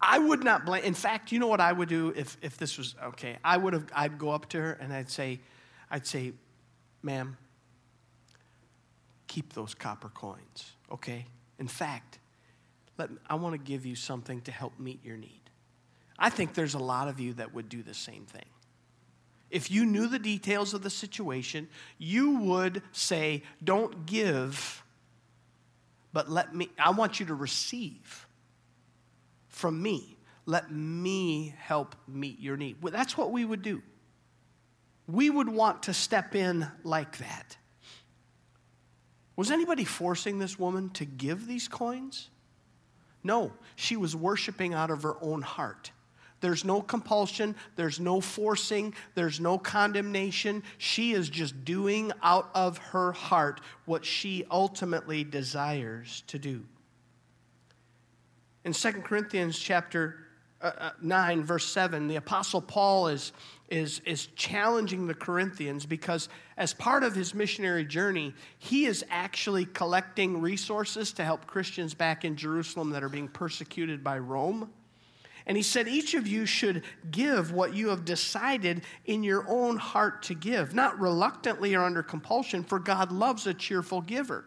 I 0.00 0.18
would 0.18 0.42
not 0.42 0.64
blame. 0.64 0.82
In 0.82 0.94
fact, 0.94 1.30
you 1.30 1.38
know 1.38 1.46
what 1.46 1.60
I 1.60 1.72
would 1.72 1.88
do 1.88 2.12
if, 2.16 2.36
if 2.42 2.56
this 2.56 2.78
was 2.78 2.94
okay? 3.02 3.36
I 3.44 3.56
would 3.56 3.72
have. 3.74 3.86
I'd 3.94 4.18
go 4.18 4.30
up 4.30 4.48
to 4.50 4.60
her 4.60 4.72
and 4.72 4.92
I'd 4.92 5.10
say, 5.10 5.40
I'd 5.90 6.06
say, 6.06 6.32
"Ma'am, 7.02 7.36
keep 9.26 9.52
those 9.52 9.74
copper 9.74 10.08
coins, 10.08 10.72
okay? 10.90 11.26
In 11.58 11.68
fact, 11.68 12.18
let 12.98 13.10
I 13.28 13.34
want 13.34 13.52
to 13.52 13.58
give 13.58 13.84
you 13.84 13.94
something 13.94 14.40
to 14.42 14.52
help 14.52 14.78
meet 14.78 15.04
your 15.04 15.16
need." 15.16 15.39
I 16.20 16.30
think 16.30 16.54
there's 16.54 16.74
a 16.74 16.78
lot 16.78 17.08
of 17.08 17.18
you 17.18 17.32
that 17.34 17.54
would 17.54 17.68
do 17.68 17.82
the 17.82 17.94
same 17.94 18.26
thing 18.26 18.44
if 19.50 19.70
you 19.70 19.84
knew 19.84 20.06
the 20.06 20.18
details 20.18 20.74
of 20.74 20.82
the 20.82 20.90
situation, 20.90 21.68
you 21.98 22.38
would 22.38 22.82
say, 22.92 23.42
Don't 23.62 24.06
give, 24.06 24.82
but 26.12 26.30
let 26.30 26.54
me, 26.54 26.70
I 26.78 26.90
want 26.90 27.20
you 27.20 27.26
to 27.26 27.34
receive 27.34 28.26
from 29.48 29.82
me. 29.82 30.16
Let 30.46 30.72
me 30.72 31.54
help 31.58 31.94
meet 32.08 32.40
your 32.40 32.56
need. 32.56 32.82
Well, 32.82 32.92
that's 32.92 33.16
what 33.16 33.30
we 33.30 33.44
would 33.44 33.62
do. 33.62 33.82
We 35.06 35.28
would 35.28 35.48
want 35.48 35.84
to 35.84 35.94
step 35.94 36.34
in 36.34 36.66
like 36.82 37.18
that. 37.18 37.56
Was 39.36 39.50
anybody 39.50 39.84
forcing 39.84 40.38
this 40.38 40.58
woman 40.58 40.90
to 40.90 41.04
give 41.04 41.46
these 41.46 41.68
coins? 41.68 42.30
No, 43.22 43.52
she 43.76 43.96
was 43.96 44.16
worshiping 44.16 44.74
out 44.74 44.90
of 44.90 45.02
her 45.02 45.16
own 45.20 45.42
heart. 45.42 45.92
There's 46.40 46.64
no 46.64 46.80
compulsion, 46.80 47.54
there's 47.76 48.00
no 48.00 48.20
forcing, 48.20 48.94
there's 49.14 49.40
no 49.40 49.58
condemnation. 49.58 50.62
She 50.78 51.12
is 51.12 51.28
just 51.28 51.64
doing 51.64 52.12
out 52.22 52.50
of 52.54 52.78
her 52.78 53.12
heart 53.12 53.60
what 53.84 54.04
she 54.04 54.44
ultimately 54.50 55.22
desires 55.22 56.22
to 56.28 56.38
do. 56.38 56.64
In 58.64 58.72
2 58.72 58.92
Corinthians 58.92 59.58
chapter 59.58 60.16
uh, 60.62 60.72
uh, 60.78 60.90
9, 61.00 61.42
verse 61.42 61.66
7, 61.66 62.06
the 62.06 62.16
Apostle 62.16 62.60
Paul 62.60 63.08
is, 63.08 63.32
is, 63.70 64.00
is 64.04 64.26
challenging 64.36 65.06
the 65.06 65.14
Corinthians 65.14 65.86
because, 65.86 66.28
as 66.58 66.74
part 66.74 67.02
of 67.02 67.14
his 67.14 67.34
missionary 67.34 67.84
journey, 67.86 68.34
he 68.58 68.84
is 68.84 69.02
actually 69.08 69.64
collecting 69.64 70.40
resources 70.42 71.12
to 71.12 71.24
help 71.24 71.46
Christians 71.46 71.94
back 71.94 72.26
in 72.26 72.36
Jerusalem 72.36 72.90
that 72.90 73.02
are 73.02 73.08
being 73.08 73.28
persecuted 73.28 74.04
by 74.04 74.18
Rome. 74.18 74.70
And 75.46 75.56
he 75.56 75.62
said, 75.62 75.88
Each 75.88 76.14
of 76.14 76.26
you 76.26 76.46
should 76.46 76.82
give 77.10 77.52
what 77.52 77.74
you 77.74 77.88
have 77.88 78.04
decided 78.04 78.82
in 79.04 79.22
your 79.22 79.44
own 79.48 79.76
heart 79.76 80.22
to 80.24 80.34
give, 80.34 80.74
not 80.74 81.00
reluctantly 81.00 81.74
or 81.74 81.84
under 81.84 82.02
compulsion, 82.02 82.62
for 82.62 82.78
God 82.78 83.10
loves 83.12 83.46
a 83.46 83.54
cheerful 83.54 84.00
giver. 84.00 84.44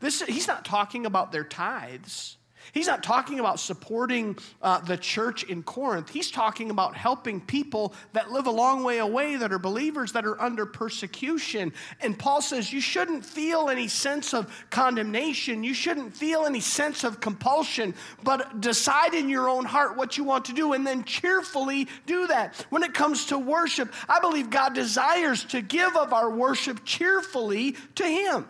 This, 0.00 0.22
he's 0.22 0.48
not 0.48 0.64
talking 0.64 1.06
about 1.06 1.32
their 1.32 1.44
tithes. 1.44 2.36
He's 2.72 2.86
not 2.86 3.02
talking 3.02 3.40
about 3.40 3.58
supporting 3.58 4.38
uh, 4.62 4.80
the 4.80 4.96
church 4.96 5.44
in 5.44 5.62
Corinth. 5.62 6.08
He's 6.08 6.30
talking 6.30 6.70
about 6.70 6.94
helping 6.94 7.40
people 7.40 7.94
that 8.12 8.30
live 8.30 8.46
a 8.46 8.50
long 8.50 8.84
way 8.84 8.98
away 8.98 9.36
that 9.36 9.52
are 9.52 9.58
believers 9.58 10.12
that 10.12 10.24
are 10.24 10.40
under 10.40 10.66
persecution. 10.66 11.72
And 12.00 12.18
Paul 12.18 12.42
says 12.42 12.72
you 12.72 12.80
shouldn't 12.80 13.24
feel 13.24 13.68
any 13.70 13.88
sense 13.88 14.34
of 14.34 14.52
condemnation. 14.70 15.64
You 15.64 15.74
shouldn't 15.74 16.16
feel 16.16 16.44
any 16.44 16.60
sense 16.60 17.02
of 17.02 17.20
compulsion, 17.20 17.94
but 18.22 18.60
decide 18.60 19.14
in 19.14 19.28
your 19.28 19.48
own 19.48 19.64
heart 19.64 19.96
what 19.96 20.16
you 20.16 20.24
want 20.24 20.44
to 20.46 20.52
do 20.52 20.72
and 20.72 20.86
then 20.86 21.04
cheerfully 21.04 21.88
do 22.06 22.26
that. 22.28 22.54
When 22.70 22.82
it 22.82 22.94
comes 22.94 23.26
to 23.26 23.38
worship, 23.38 23.92
I 24.08 24.20
believe 24.20 24.50
God 24.50 24.74
desires 24.74 25.44
to 25.44 25.60
give 25.60 25.96
of 25.96 26.12
our 26.12 26.30
worship 26.30 26.84
cheerfully 26.84 27.76
to 27.96 28.04
Him. 28.04 28.48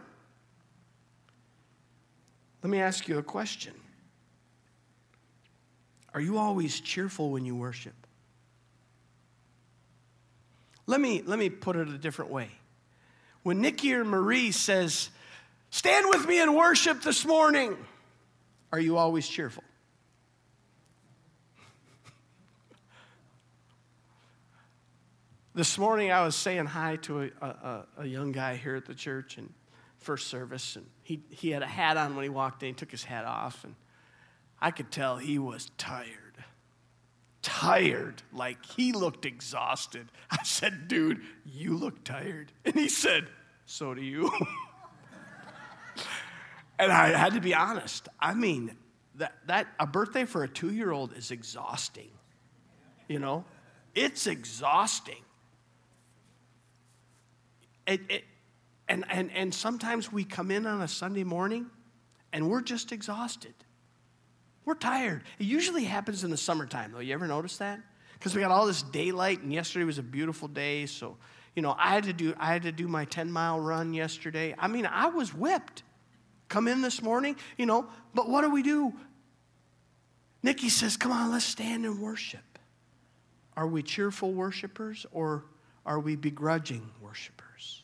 Let 2.62 2.70
me 2.70 2.80
ask 2.80 3.08
you 3.08 3.18
a 3.18 3.22
question. 3.22 3.72
Are 6.12 6.20
you 6.20 6.38
always 6.38 6.80
cheerful 6.80 7.30
when 7.30 7.44
you 7.44 7.54
worship? 7.54 7.94
Let 10.86 11.00
me, 11.00 11.22
let 11.24 11.38
me 11.38 11.50
put 11.50 11.76
it 11.76 11.88
a 11.88 11.98
different 11.98 12.32
way. 12.32 12.48
When 13.42 13.60
Nikki 13.60 13.94
or 13.94 14.04
Marie 14.04 14.50
says, 14.50 15.10
Stand 15.70 16.06
with 16.08 16.26
me 16.26 16.42
in 16.42 16.52
worship 16.54 17.00
this 17.02 17.24
morning, 17.24 17.76
are 18.72 18.80
you 18.80 18.96
always 18.96 19.28
cheerful? 19.28 19.62
this 25.54 25.78
morning 25.78 26.10
I 26.10 26.24
was 26.24 26.34
saying 26.34 26.66
hi 26.66 26.96
to 27.02 27.22
a, 27.22 27.30
a, 27.40 27.86
a, 27.98 28.06
young 28.06 28.32
guy 28.32 28.56
here 28.56 28.74
at 28.74 28.86
the 28.86 28.96
church 28.96 29.38
in 29.38 29.48
first 29.98 30.26
service, 30.26 30.74
and 30.74 30.86
he, 31.04 31.22
he 31.30 31.50
had 31.50 31.62
a 31.62 31.68
hat 31.68 31.96
on 31.96 32.16
when 32.16 32.24
he 32.24 32.30
walked 32.30 32.64
in. 32.64 32.70
He 32.70 32.74
took 32.74 32.90
his 32.90 33.04
hat 33.04 33.24
off, 33.24 33.62
and 33.62 33.76
I 34.60 34.70
could 34.70 34.90
tell 34.90 35.16
he 35.16 35.38
was 35.38 35.70
tired. 35.78 36.08
tired, 37.42 38.22
like 38.32 38.64
he 38.66 38.92
looked 38.92 39.24
exhausted. 39.24 40.08
I 40.30 40.42
said, 40.44 40.88
Dude, 40.88 41.22
you 41.46 41.76
look 41.76 42.04
tired. 42.04 42.52
And 42.64 42.74
he 42.74 42.88
said, 42.88 43.26
So 43.64 43.94
do 43.94 44.02
you. 44.02 44.30
and 46.78 46.92
I 46.92 47.08
had 47.08 47.34
to 47.34 47.40
be 47.40 47.54
honest. 47.54 48.08
I 48.20 48.34
mean, 48.34 48.76
that, 49.16 49.34
that 49.46 49.68
a 49.78 49.86
birthday 49.86 50.24
for 50.24 50.42
a 50.42 50.48
two 50.48 50.72
year 50.72 50.90
old 50.90 51.16
is 51.16 51.30
exhausting. 51.30 52.10
You 53.08 53.18
know, 53.18 53.44
it's 53.94 54.26
exhausting. 54.26 55.22
It, 57.86 58.00
it, 58.08 58.24
and, 58.88 59.04
and, 59.08 59.30
and 59.32 59.54
sometimes 59.54 60.12
we 60.12 60.24
come 60.24 60.50
in 60.50 60.66
on 60.66 60.82
a 60.82 60.88
Sunday 60.88 61.24
morning 61.24 61.66
and 62.32 62.48
we're 62.48 62.60
just 62.60 62.92
exhausted. 62.92 63.54
We're 64.64 64.74
tired. 64.74 65.22
It 65.38 65.46
usually 65.46 65.84
happens 65.84 66.24
in 66.24 66.30
the 66.30 66.36
summertime, 66.36 66.92
though. 66.92 67.00
You 67.00 67.14
ever 67.14 67.26
notice 67.26 67.56
that? 67.58 67.80
Because 68.14 68.34
we 68.34 68.40
got 68.40 68.50
all 68.50 68.66
this 68.66 68.82
daylight, 68.82 69.40
and 69.40 69.52
yesterday 69.52 69.84
was 69.84 69.98
a 69.98 70.02
beautiful 70.02 70.48
day. 70.48 70.86
So, 70.86 71.16
you 71.56 71.62
know, 71.62 71.74
I 71.78 71.94
had 71.94 72.04
to 72.04 72.12
do 72.12 72.34
I 72.38 72.52
had 72.52 72.62
to 72.62 72.72
do 72.72 72.86
my 72.86 73.04
10 73.06 73.32
mile 73.32 73.58
run 73.58 73.94
yesterday. 73.94 74.54
I 74.58 74.68
mean, 74.68 74.86
I 74.86 75.06
was 75.06 75.34
whipped. 75.34 75.82
Come 76.48 76.66
in 76.66 76.82
this 76.82 77.00
morning, 77.00 77.36
you 77.56 77.64
know, 77.64 77.86
but 78.12 78.28
what 78.28 78.42
do 78.42 78.50
we 78.50 78.62
do? 78.62 78.92
Nikki 80.42 80.68
says, 80.68 80.96
Come 80.96 81.12
on, 81.12 81.30
let's 81.30 81.44
stand 81.44 81.84
and 81.84 82.00
worship. 82.00 82.58
Are 83.56 83.66
we 83.66 83.82
cheerful 83.82 84.32
worshipers 84.32 85.06
or 85.12 85.44
are 85.86 86.00
we 86.00 86.16
begrudging 86.16 86.90
worshipers? 87.00 87.82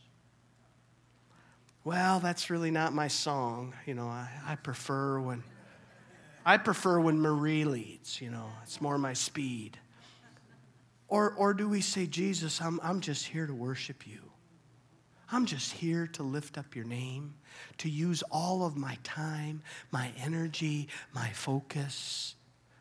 Well, 1.84 2.18
that's 2.18 2.50
really 2.50 2.70
not 2.70 2.92
my 2.92 3.08
song. 3.08 3.74
You 3.86 3.94
know, 3.94 4.06
I, 4.06 4.28
I 4.44 4.56
prefer 4.56 5.20
when 5.20 5.44
I 6.46 6.58
prefer 6.58 7.00
when 7.00 7.20
Marie 7.20 7.64
leads, 7.64 8.20
you 8.20 8.30
know, 8.30 8.46
it's 8.62 8.80
more 8.80 8.98
my 8.98 9.14
speed. 9.14 9.76
Or, 11.08 11.32
or 11.32 11.52
do 11.52 11.68
we 11.68 11.80
say, 11.80 12.06
Jesus, 12.06 12.62
I'm, 12.62 12.78
I'm 12.84 13.00
just 13.00 13.26
here 13.26 13.48
to 13.48 13.52
worship 13.52 14.06
you? 14.06 14.20
I'm 15.32 15.44
just 15.44 15.72
here 15.72 16.06
to 16.12 16.22
lift 16.22 16.56
up 16.56 16.76
your 16.76 16.84
name, 16.84 17.34
to 17.78 17.90
use 17.90 18.22
all 18.30 18.64
of 18.64 18.76
my 18.76 18.96
time, 19.02 19.60
my 19.90 20.12
energy, 20.22 20.86
my 21.12 21.30
focus, 21.30 22.36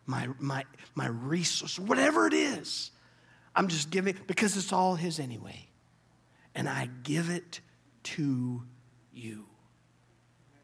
my, 0.05 0.29
my, 0.37 0.63
my 0.93 1.07
resource, 1.07 1.79
whatever 1.79 2.27
it 2.27 2.33
is. 2.33 2.91
I'm 3.55 3.67
just 3.67 3.89
giving, 3.89 4.15
because 4.27 4.55
it's 4.57 4.73
all 4.73 4.93
His 4.93 5.19
anyway. 5.19 5.69
And 6.53 6.69
I 6.69 6.87
give 7.01 7.31
it 7.31 7.61
to 8.03 8.61
you. 9.11 9.45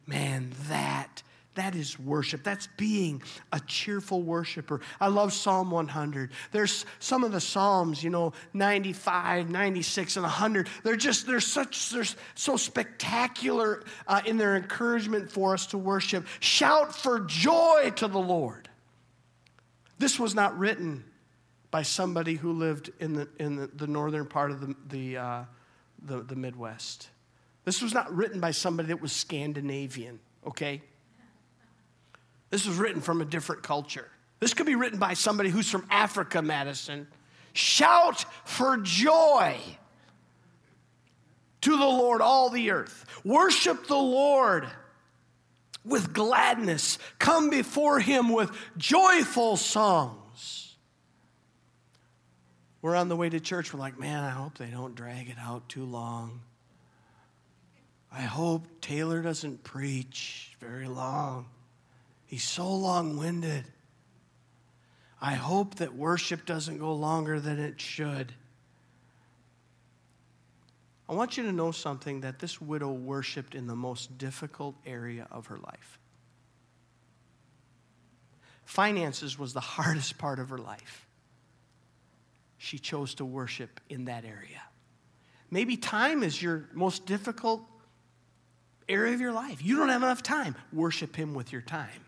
Man, 0.05 0.51
that 0.67 1.23
that 1.55 1.75
is 1.75 1.99
worship. 1.99 2.43
That's 2.43 2.67
being 2.77 3.21
a 3.51 3.59
cheerful 3.59 4.21
worshiper. 4.21 4.79
I 5.01 5.07
love 5.07 5.33
Psalm 5.33 5.69
100. 5.69 6.31
There's 6.51 6.85
some 6.99 7.25
of 7.25 7.33
the 7.33 7.41
Psalms, 7.41 8.01
you 8.01 8.09
know, 8.09 8.31
95, 8.53 9.49
96, 9.49 10.15
and 10.15 10.23
100. 10.23 10.69
They're 10.83 10.95
just, 10.95 11.27
they're 11.27 11.41
such, 11.41 11.89
they're 11.89 12.05
so 12.35 12.55
spectacular 12.55 13.83
uh, 14.07 14.21
in 14.25 14.37
their 14.37 14.55
encouragement 14.55 15.29
for 15.29 15.53
us 15.53 15.67
to 15.67 15.77
worship. 15.77 16.25
Shout 16.39 16.95
for 16.95 17.19
joy 17.19 17.91
to 17.97 18.07
the 18.07 18.19
Lord. 18.19 18.69
This 19.99 20.17
was 20.17 20.33
not 20.33 20.57
written 20.57 21.03
by 21.69 21.81
somebody 21.81 22.35
who 22.35 22.53
lived 22.53 22.91
in 22.99 23.13
the, 23.13 23.27
in 23.39 23.57
the, 23.57 23.67
the 23.67 23.87
northern 23.87 24.25
part 24.25 24.51
of 24.51 24.61
the, 24.61 24.75
the, 24.87 25.17
uh, 25.17 25.43
the, 26.01 26.21
the 26.21 26.35
Midwest. 26.35 27.09
This 27.65 27.81
was 27.81 27.93
not 27.93 28.13
written 28.15 28.39
by 28.39 28.51
somebody 28.51 28.87
that 28.87 29.01
was 29.01 29.11
Scandinavian, 29.11 30.19
okay? 30.47 30.81
This 32.51 32.67
was 32.67 32.77
written 32.77 33.01
from 33.01 33.21
a 33.21 33.25
different 33.25 33.63
culture. 33.63 34.07
This 34.39 34.53
could 34.53 34.65
be 34.65 34.75
written 34.75 34.99
by 34.99 35.13
somebody 35.13 35.49
who's 35.49 35.69
from 35.69 35.87
Africa, 35.89 36.41
Madison. 36.41 37.07
Shout 37.53 38.25
for 38.45 38.77
joy 38.77 39.57
to 41.61 41.71
the 41.71 41.85
Lord, 41.85 42.21
all 42.21 42.49
the 42.49 42.71
earth. 42.71 43.05
Worship 43.23 43.87
the 43.87 43.95
Lord 43.95 44.67
with 45.85 46.13
gladness. 46.13 46.97
Come 47.19 47.49
before 47.49 47.99
him 47.99 48.29
with 48.29 48.51
joyful 48.77 49.57
songs. 49.57 50.75
We're 52.81 52.95
on 52.95 53.09
the 53.09 53.15
way 53.15 53.29
to 53.29 53.39
church. 53.39 53.73
We're 53.73 53.79
like, 53.79 53.99
man, 53.99 54.23
I 54.23 54.31
hope 54.31 54.57
they 54.57 54.67
don't 54.67 54.95
drag 54.95 55.29
it 55.29 55.37
out 55.39 55.69
too 55.69 55.85
long. 55.85 56.41
I 58.11 58.21
hope 58.21 58.67
Taylor 58.81 59.21
doesn't 59.21 59.63
preach 59.63 60.57
very 60.59 60.87
long. 60.87 61.45
He's 62.31 62.45
so 62.45 62.73
long 62.73 63.17
winded. 63.17 63.65
I 65.21 65.33
hope 65.33 65.75
that 65.75 65.95
worship 65.95 66.45
doesn't 66.45 66.77
go 66.77 66.93
longer 66.93 67.41
than 67.41 67.59
it 67.59 67.81
should. 67.81 68.31
I 71.09 71.13
want 71.13 71.35
you 71.35 71.43
to 71.43 71.51
know 71.51 71.71
something 71.71 72.21
that 72.21 72.39
this 72.39 72.61
widow 72.61 72.89
worshiped 72.93 73.53
in 73.53 73.67
the 73.67 73.75
most 73.75 74.17
difficult 74.17 74.77
area 74.85 75.27
of 75.29 75.47
her 75.47 75.57
life. 75.57 75.99
Finances 78.63 79.37
was 79.37 79.51
the 79.51 79.59
hardest 79.75 80.17
part 80.17 80.39
of 80.39 80.51
her 80.51 80.57
life. 80.57 81.05
She 82.57 82.79
chose 82.79 83.13
to 83.15 83.25
worship 83.25 83.81
in 83.89 84.05
that 84.05 84.23
area. 84.23 84.61
Maybe 85.49 85.75
time 85.75 86.23
is 86.23 86.41
your 86.41 86.69
most 86.73 87.05
difficult 87.05 87.61
area 88.87 89.13
of 89.13 89.19
your 89.19 89.33
life. 89.33 89.61
You 89.61 89.75
don't 89.75 89.89
have 89.89 90.01
enough 90.01 90.23
time. 90.23 90.55
Worship 90.71 91.13
Him 91.13 91.33
with 91.33 91.51
your 91.51 91.61
time. 91.61 92.05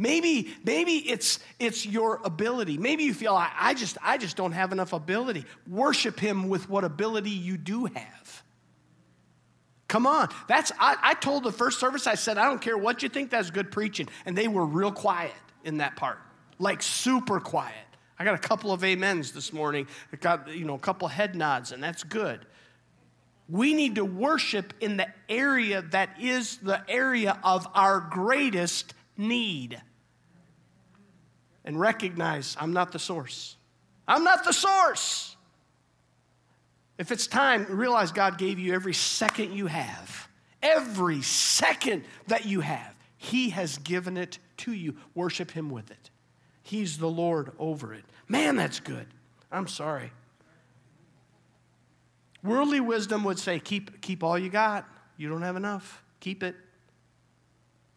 Maybe, 0.00 0.54
maybe 0.64 0.92
it's, 0.92 1.40
it's 1.58 1.84
your 1.84 2.20
ability. 2.24 2.78
Maybe 2.78 3.02
you 3.02 3.12
feel, 3.12 3.34
I, 3.34 3.50
I, 3.58 3.74
just, 3.74 3.98
I 4.00 4.16
just 4.16 4.36
don't 4.36 4.52
have 4.52 4.72
enough 4.72 4.92
ability. 4.92 5.44
Worship 5.68 6.20
him 6.20 6.48
with 6.48 6.70
what 6.70 6.84
ability 6.84 7.30
you 7.30 7.56
do 7.56 7.86
have. 7.86 8.42
Come 9.88 10.06
on. 10.06 10.28
That's 10.46 10.70
I, 10.78 10.96
I 11.02 11.14
told 11.14 11.42
the 11.42 11.50
first 11.50 11.80
service, 11.80 12.06
I 12.06 12.14
said, 12.14 12.38
I 12.38 12.44
don't 12.44 12.60
care 12.60 12.78
what 12.78 13.02
you 13.02 13.08
think, 13.08 13.30
that's 13.30 13.50
good 13.50 13.72
preaching. 13.72 14.08
And 14.24 14.38
they 14.38 14.46
were 14.46 14.64
real 14.64 14.92
quiet 14.92 15.32
in 15.64 15.78
that 15.78 15.96
part. 15.96 16.20
Like 16.60 16.80
super 16.80 17.40
quiet. 17.40 17.74
I 18.20 18.24
got 18.24 18.34
a 18.34 18.38
couple 18.38 18.72
of 18.72 18.84
amens 18.84 19.32
this 19.32 19.52
morning. 19.52 19.88
I 20.12 20.16
got, 20.16 20.54
you 20.54 20.64
know, 20.64 20.74
a 20.74 20.78
couple 20.78 21.08
head 21.08 21.34
nods, 21.34 21.72
and 21.72 21.82
that's 21.82 22.04
good. 22.04 22.46
We 23.48 23.74
need 23.74 23.94
to 23.94 24.04
worship 24.04 24.74
in 24.80 24.96
the 24.96 25.08
area 25.28 25.82
that 25.90 26.20
is 26.20 26.58
the 26.58 26.82
area 26.88 27.38
of 27.42 27.66
our 27.74 28.00
greatest 28.00 28.94
need 29.16 29.80
and 31.68 31.78
recognize 31.78 32.56
I'm 32.58 32.72
not 32.72 32.92
the 32.92 32.98
source. 32.98 33.56
I'm 34.08 34.24
not 34.24 34.42
the 34.42 34.54
source. 34.54 35.36
If 36.96 37.12
it's 37.12 37.26
time, 37.26 37.66
realize 37.68 38.10
God 38.10 38.38
gave 38.38 38.58
you 38.58 38.72
every 38.72 38.94
second 38.94 39.52
you 39.52 39.66
have. 39.66 40.28
Every 40.62 41.20
second 41.20 42.04
that 42.26 42.46
you 42.46 42.60
have, 42.60 42.94
He 43.18 43.50
has 43.50 43.76
given 43.78 44.16
it 44.16 44.38
to 44.58 44.72
you. 44.72 44.96
Worship 45.14 45.50
Him 45.50 45.68
with 45.68 45.90
it. 45.90 46.10
He's 46.62 46.96
the 46.96 47.06
Lord 47.06 47.52
over 47.58 47.92
it. 47.92 48.04
Man, 48.26 48.56
that's 48.56 48.80
good. 48.80 49.06
I'm 49.52 49.68
sorry. 49.68 50.10
Worldly 52.42 52.80
wisdom 52.80 53.24
would 53.24 53.38
say, 53.38 53.60
keep, 53.60 54.00
keep 54.00 54.24
all 54.24 54.38
you 54.38 54.48
got. 54.48 54.88
You 55.18 55.28
don't 55.28 55.42
have 55.42 55.56
enough. 55.56 56.02
Keep 56.20 56.42
it. 56.42 56.56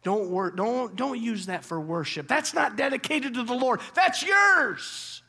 Don't, 0.02 0.30
wor- 0.30 0.50
don't, 0.50 0.96
don't 0.96 1.20
use 1.20 1.46
that 1.46 1.64
for 1.64 1.80
worship. 1.80 2.26
That's 2.26 2.54
not 2.54 2.76
dedicated 2.76 3.34
to 3.34 3.44
the 3.44 3.54
Lord. 3.54 3.80
That's 3.94 4.22
yours. 4.22 5.22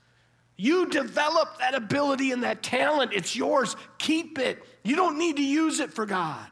You 0.55 0.87
develop 0.87 1.59
that 1.59 1.75
ability 1.75 2.31
and 2.31 2.43
that 2.43 2.63
talent. 2.63 3.13
It's 3.13 3.35
yours. 3.35 3.75
Keep 3.97 4.39
it. 4.39 4.63
You 4.83 4.95
don't 4.95 5.17
need 5.17 5.37
to 5.37 5.43
use 5.43 5.79
it 5.79 5.93
for 5.93 6.05
God. 6.05 6.47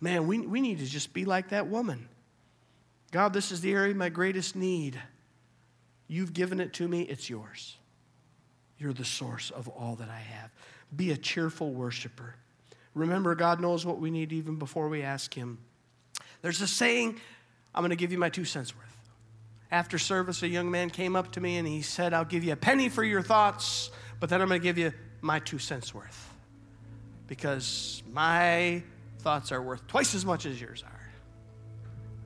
Man, 0.00 0.26
we, 0.26 0.40
we 0.40 0.60
need 0.60 0.78
to 0.78 0.86
just 0.86 1.12
be 1.12 1.24
like 1.24 1.50
that 1.50 1.68
woman. 1.68 2.08
God, 3.10 3.32
this 3.32 3.52
is 3.52 3.60
the 3.60 3.72
area 3.72 3.90
of 3.90 3.96
my 3.96 4.08
greatest 4.08 4.56
need. 4.56 5.00
You've 6.08 6.32
given 6.32 6.60
it 6.60 6.72
to 6.74 6.88
me, 6.88 7.02
it's 7.02 7.30
yours. 7.30 7.76
You're 8.78 8.92
the 8.92 9.04
source 9.04 9.50
of 9.50 9.68
all 9.68 9.94
that 9.96 10.08
I 10.08 10.18
have. 10.18 10.50
Be 10.94 11.12
a 11.12 11.16
cheerful 11.16 11.72
worshiper. 11.72 12.34
Remember, 12.94 13.34
God 13.34 13.60
knows 13.60 13.86
what 13.86 13.98
we 13.98 14.10
need 14.10 14.32
even 14.32 14.56
before 14.56 14.88
we 14.88 15.02
ask 15.02 15.32
Him. 15.32 15.58
There's 16.42 16.60
a 16.60 16.66
saying, 16.66 17.18
I'm 17.74 17.82
going 17.82 17.90
to 17.90 17.96
give 17.96 18.12
you 18.12 18.18
my 18.18 18.28
two 18.28 18.44
cents 18.44 18.76
worth. 18.76 18.86
After 19.70 19.98
service, 19.98 20.42
a 20.42 20.48
young 20.48 20.70
man 20.70 20.90
came 20.90 21.16
up 21.16 21.32
to 21.32 21.40
me 21.40 21.56
and 21.56 21.66
he 21.66 21.80
said, 21.80 22.12
I'll 22.12 22.26
give 22.26 22.44
you 22.44 22.52
a 22.52 22.56
penny 22.56 22.88
for 22.88 23.02
your 23.02 23.22
thoughts, 23.22 23.90
but 24.20 24.28
then 24.28 24.42
I'm 24.42 24.48
going 24.48 24.60
to 24.60 24.62
give 24.62 24.76
you 24.76 24.92
my 25.22 25.38
two 25.38 25.58
cents 25.58 25.94
worth. 25.94 26.28
Because 27.26 28.02
my 28.12 28.82
thoughts 29.20 29.52
are 29.52 29.62
worth 29.62 29.86
twice 29.86 30.14
as 30.14 30.26
much 30.26 30.44
as 30.44 30.60
yours 30.60 30.84
are. 30.86 31.10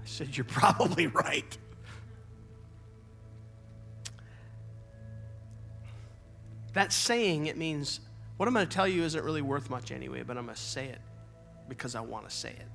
I 0.03 0.07
said, 0.07 0.37
You're 0.37 0.45
probably 0.45 1.07
right. 1.07 1.57
That 6.73 6.93
saying, 6.93 7.47
it 7.47 7.57
means 7.57 8.01
what 8.37 8.49
I'm 8.49 8.55
going 8.55 8.67
to 8.67 8.75
tell 8.75 8.89
you 8.89 9.03
isn't 9.05 9.25
really 9.25 9.41
worth 9.41 9.71
much 9.71 9.93
anyway, 9.93 10.23
but 10.23 10.37
I'm 10.37 10.45
going 10.45 10.57
to 10.57 10.61
say 10.61 10.87
it 10.87 10.99
because 11.69 11.95
I 11.95 12.01
want 12.01 12.29
to 12.29 12.35
say 12.35 12.51
it. 12.51 12.67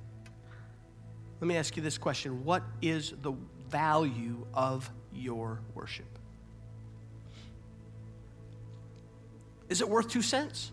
Let 1.42 1.48
me 1.48 1.56
ask 1.56 1.76
you 1.76 1.82
this 1.82 1.98
question 1.98 2.44
What 2.44 2.62
is 2.80 3.12
the 3.20 3.32
value 3.68 4.46
of 4.54 4.88
your 5.12 5.60
worship. 5.74 6.06
Is 9.68 9.80
it 9.80 9.88
worth 9.88 10.08
two 10.08 10.22
cents? 10.22 10.70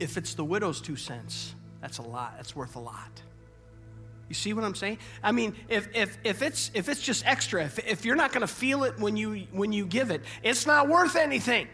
If 0.00 0.16
it's 0.16 0.32
the 0.32 0.44
widow's 0.44 0.80
two 0.80 0.96
cents, 0.96 1.54
that's 1.82 1.98
a 1.98 2.02
lot. 2.02 2.34
That's 2.36 2.56
worth 2.56 2.76
a 2.76 2.80
lot. 2.80 3.22
You 4.30 4.34
see 4.34 4.54
what 4.54 4.64
I'm 4.64 4.74
saying? 4.74 4.98
I 5.22 5.32
mean, 5.32 5.54
if, 5.68 5.88
if, 5.94 6.16
if, 6.24 6.40
it's, 6.40 6.70
if 6.72 6.88
it's 6.88 7.02
just 7.02 7.26
extra, 7.26 7.64
if, 7.64 7.78
if 7.86 8.04
you're 8.06 8.16
not 8.16 8.32
going 8.32 8.40
to 8.40 8.46
feel 8.46 8.84
it 8.84 8.98
when 8.98 9.18
you, 9.18 9.46
when 9.52 9.72
you 9.72 9.84
give 9.84 10.10
it, 10.10 10.22
it's 10.42 10.66
not 10.66 10.88
worth 10.88 11.16
anything. 11.16 11.68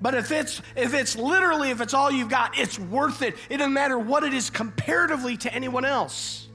But 0.00 0.14
if 0.14 0.30
it's, 0.30 0.62
if 0.76 0.94
it's 0.94 1.16
literally, 1.16 1.70
if 1.70 1.80
it's 1.80 1.94
all 1.94 2.10
you've 2.10 2.28
got, 2.28 2.56
it's 2.56 2.78
worth 2.78 3.22
it. 3.22 3.36
It 3.50 3.56
doesn't 3.58 3.72
matter 3.72 3.98
what 3.98 4.22
it 4.22 4.32
is 4.32 4.48
comparatively 4.48 5.36
to 5.38 5.52
anyone 5.52 5.84
else. 5.84 6.48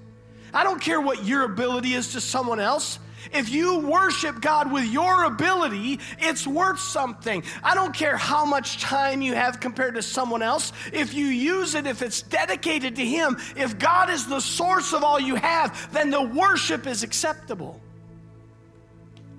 I 0.54 0.64
don't 0.64 0.80
care 0.80 1.02
what 1.02 1.26
your 1.26 1.44
ability 1.44 1.94
is 1.94 2.14
to 2.14 2.22
someone 2.22 2.60
else. 2.60 3.00
If 3.32 3.50
you 3.50 3.80
worship 3.80 4.42
God 4.42 4.72
with 4.72 4.86
your 4.86 5.24
ability, 5.24 6.00
it's 6.20 6.46
worth 6.46 6.80
something. 6.80 7.44
I 7.64 7.74
don't 7.74 7.94
care 7.94 8.18
how 8.18 8.46
much 8.46 8.82
time 8.82 9.22
you 9.22 9.34
have 9.34 9.60
compared 9.60 9.96
to 9.96 10.02
someone 10.02 10.42
else. 10.42 10.74
If 10.92 11.14
you 11.14 11.26
use 11.28 11.76
it, 11.76 11.88
if 11.88 12.02
it's 12.02 12.22
dedicated 12.22 12.96
to 12.98 13.06
Him, 13.06 13.38
if 13.56 13.80
God 13.80 14.10
is 14.10 14.28
the 14.28 14.40
source 14.40 14.94
of 14.94 15.04
all 15.04 15.20
you 15.20 15.36
have, 15.36 15.92
then 15.94 16.10
the 16.10 16.22
worship 16.22 16.86
is 16.86 17.04
acceptable. 17.04 17.82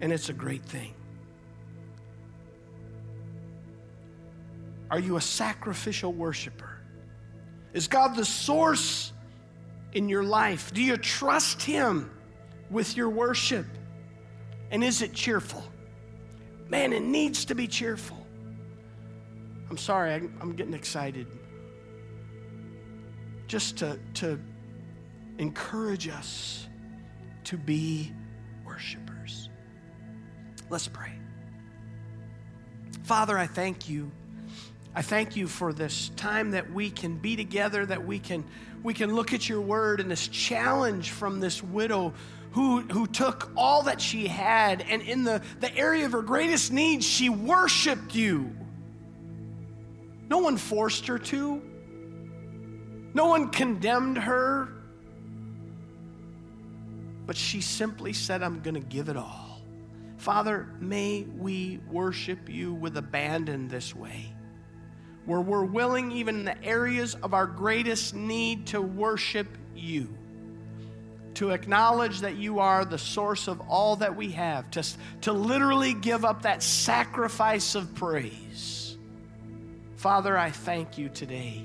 And 0.00 0.12
it's 0.12 0.28
a 0.28 0.34
great 0.34 0.64
thing. 0.64 0.94
Are 4.95 5.01
you 5.01 5.16
a 5.16 5.20
sacrificial 5.20 6.12
worshiper? 6.12 6.78
Is 7.72 7.88
God 7.88 8.14
the 8.14 8.24
source 8.24 9.12
in 9.92 10.09
your 10.09 10.22
life? 10.22 10.72
Do 10.72 10.82
you 10.82 10.97
trust 10.97 11.62
Him? 11.62 12.11
with 12.70 12.97
your 12.97 13.09
worship? 13.09 13.66
And 14.70 14.82
is 14.82 15.03
it 15.03 15.12
cheerful? 15.12 15.62
Man, 16.68 16.92
it 16.92 17.03
needs 17.03 17.45
to 17.47 17.55
be 17.55 17.66
cheerful. 17.66 18.26
I'm 19.70 19.78
sorry, 19.78 20.12
I'm 20.12 20.55
getting 20.57 20.74
excited. 20.74 21.26
Just 23.47 23.78
to, 23.78 23.99
to 24.14 24.38
encourage 25.38 26.09
us 26.09 26.66
to 27.45 27.57
be 27.57 28.12
worshipers. 28.64 29.49
Let's 30.70 30.88
pray. 30.88 31.12
Father, 33.03 33.38
I 33.38 33.47
thank 33.47 33.88
you. 33.88 34.11
I 34.95 35.03
thank 35.03 35.34
you 35.36 35.49
for 35.49 35.72
this 35.72 36.11
time 36.16 36.53
that 36.53 36.72
we 36.72 36.90
can 36.90 37.16
be 37.16 37.34
together, 37.36 37.84
that 37.86 38.07
we 38.07 38.18
can, 38.18 38.45
we 38.82 38.95
can 38.95 39.14
look 39.14 39.32
at 39.32 39.49
your 39.49 39.61
word 39.61 40.01
and 40.01 40.11
this 40.11 40.28
challenge 40.28 41.11
from 41.11 41.40
this 41.40 41.62
widow 41.62 42.14
who, 42.53 42.82
who 42.82 43.09
took 43.09 43.51
all 43.57 43.82
that 43.82 44.01
she 44.01 44.28
had 44.28 44.82
and 44.82 45.03
in 45.03 45.24
the, 45.24 45.42
the 45.59 45.74
area 45.76 46.07
of 46.07 46.12
her 46.12 46.22
greatest 46.22 46.72
need, 46.72 47.03
she 47.03 47.28
worshiped 47.28 48.14
you. 48.14 48.55
No 50.28 50.38
one 50.38 50.57
forced 50.57 51.09
her 51.09 51.18
to, 51.18 51.61
no 53.12 53.26
one 53.26 53.51
condemned 53.51 54.18
her, 54.18 54.68
but 57.26 57.36
she 57.36 57.61
simply 57.61 58.12
said, 58.12 58.42
I'm 58.42 58.61
going 58.61 58.74
to 58.74 58.80
give 58.80 59.09
it 59.09 59.16
all. 59.16 59.62
Father, 60.18 60.68
may 60.80 61.22
we 61.36 61.80
worship 61.90 62.49
you 62.49 62.72
with 62.72 62.97
abandon 62.97 63.68
this 63.68 63.95
way, 63.95 64.32
where 65.27 65.41
we're 65.41 65.64
willing, 65.64 66.12
even 66.12 66.41
in 66.41 66.45
the 66.45 66.64
areas 66.64 67.14
of 67.22 67.35
our 67.35 67.47
greatest 67.47 68.14
need, 68.14 68.66
to 68.68 68.83
worship 68.83 69.49
you 69.75 70.09
to 71.35 71.51
acknowledge 71.51 72.20
that 72.20 72.37
you 72.37 72.61
are 72.61 72.85
the 72.85 72.99
source 72.99 73.49
of 73.49 73.61
all 73.68 73.97
that 73.97 74.14
we 74.16 74.31
have, 74.31 74.70
to, 74.70 74.85
to 75.22 75.33
literally 75.33 75.95
give 75.95 76.25
up 76.25 76.43
that 76.43 76.62
sacrifice 76.62 77.75
of 77.75 77.95
praise. 77.95 78.97
Father, 79.97 80.37
I 80.37 80.51
thank 80.51 80.99
you 80.99 81.09
today. 81.09 81.64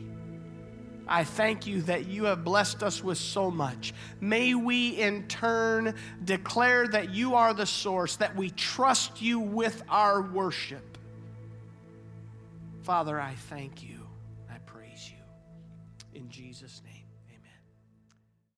I 1.08 1.24
thank 1.24 1.66
you 1.66 1.82
that 1.84 2.08
you 2.08 2.26
have 2.26 2.44
blessed 2.44 2.84
us 2.84 3.04
with 3.04 3.18
so 3.18 3.50
much. 3.50 3.94
May 4.22 4.54
we 4.54 4.90
in 4.90 5.28
turn 5.28 5.96
declare 6.24 6.88
that 6.88 7.14
you 7.14 7.34
are 7.36 7.54
the 7.54 7.66
source, 7.66 8.16
that 8.18 8.36
we 8.36 8.52
trust 8.52 9.22
you 9.22 9.40
with 9.40 9.82
our 9.90 10.22
worship. 10.22 10.89
Father, 12.90 13.22
I 13.22 13.36
thank 13.50 13.84
you. 13.84 14.00
I 14.50 14.58
praise 14.66 15.12
you. 15.12 16.20
In 16.20 16.28
Jesus' 16.28 16.79
name. 16.79 16.79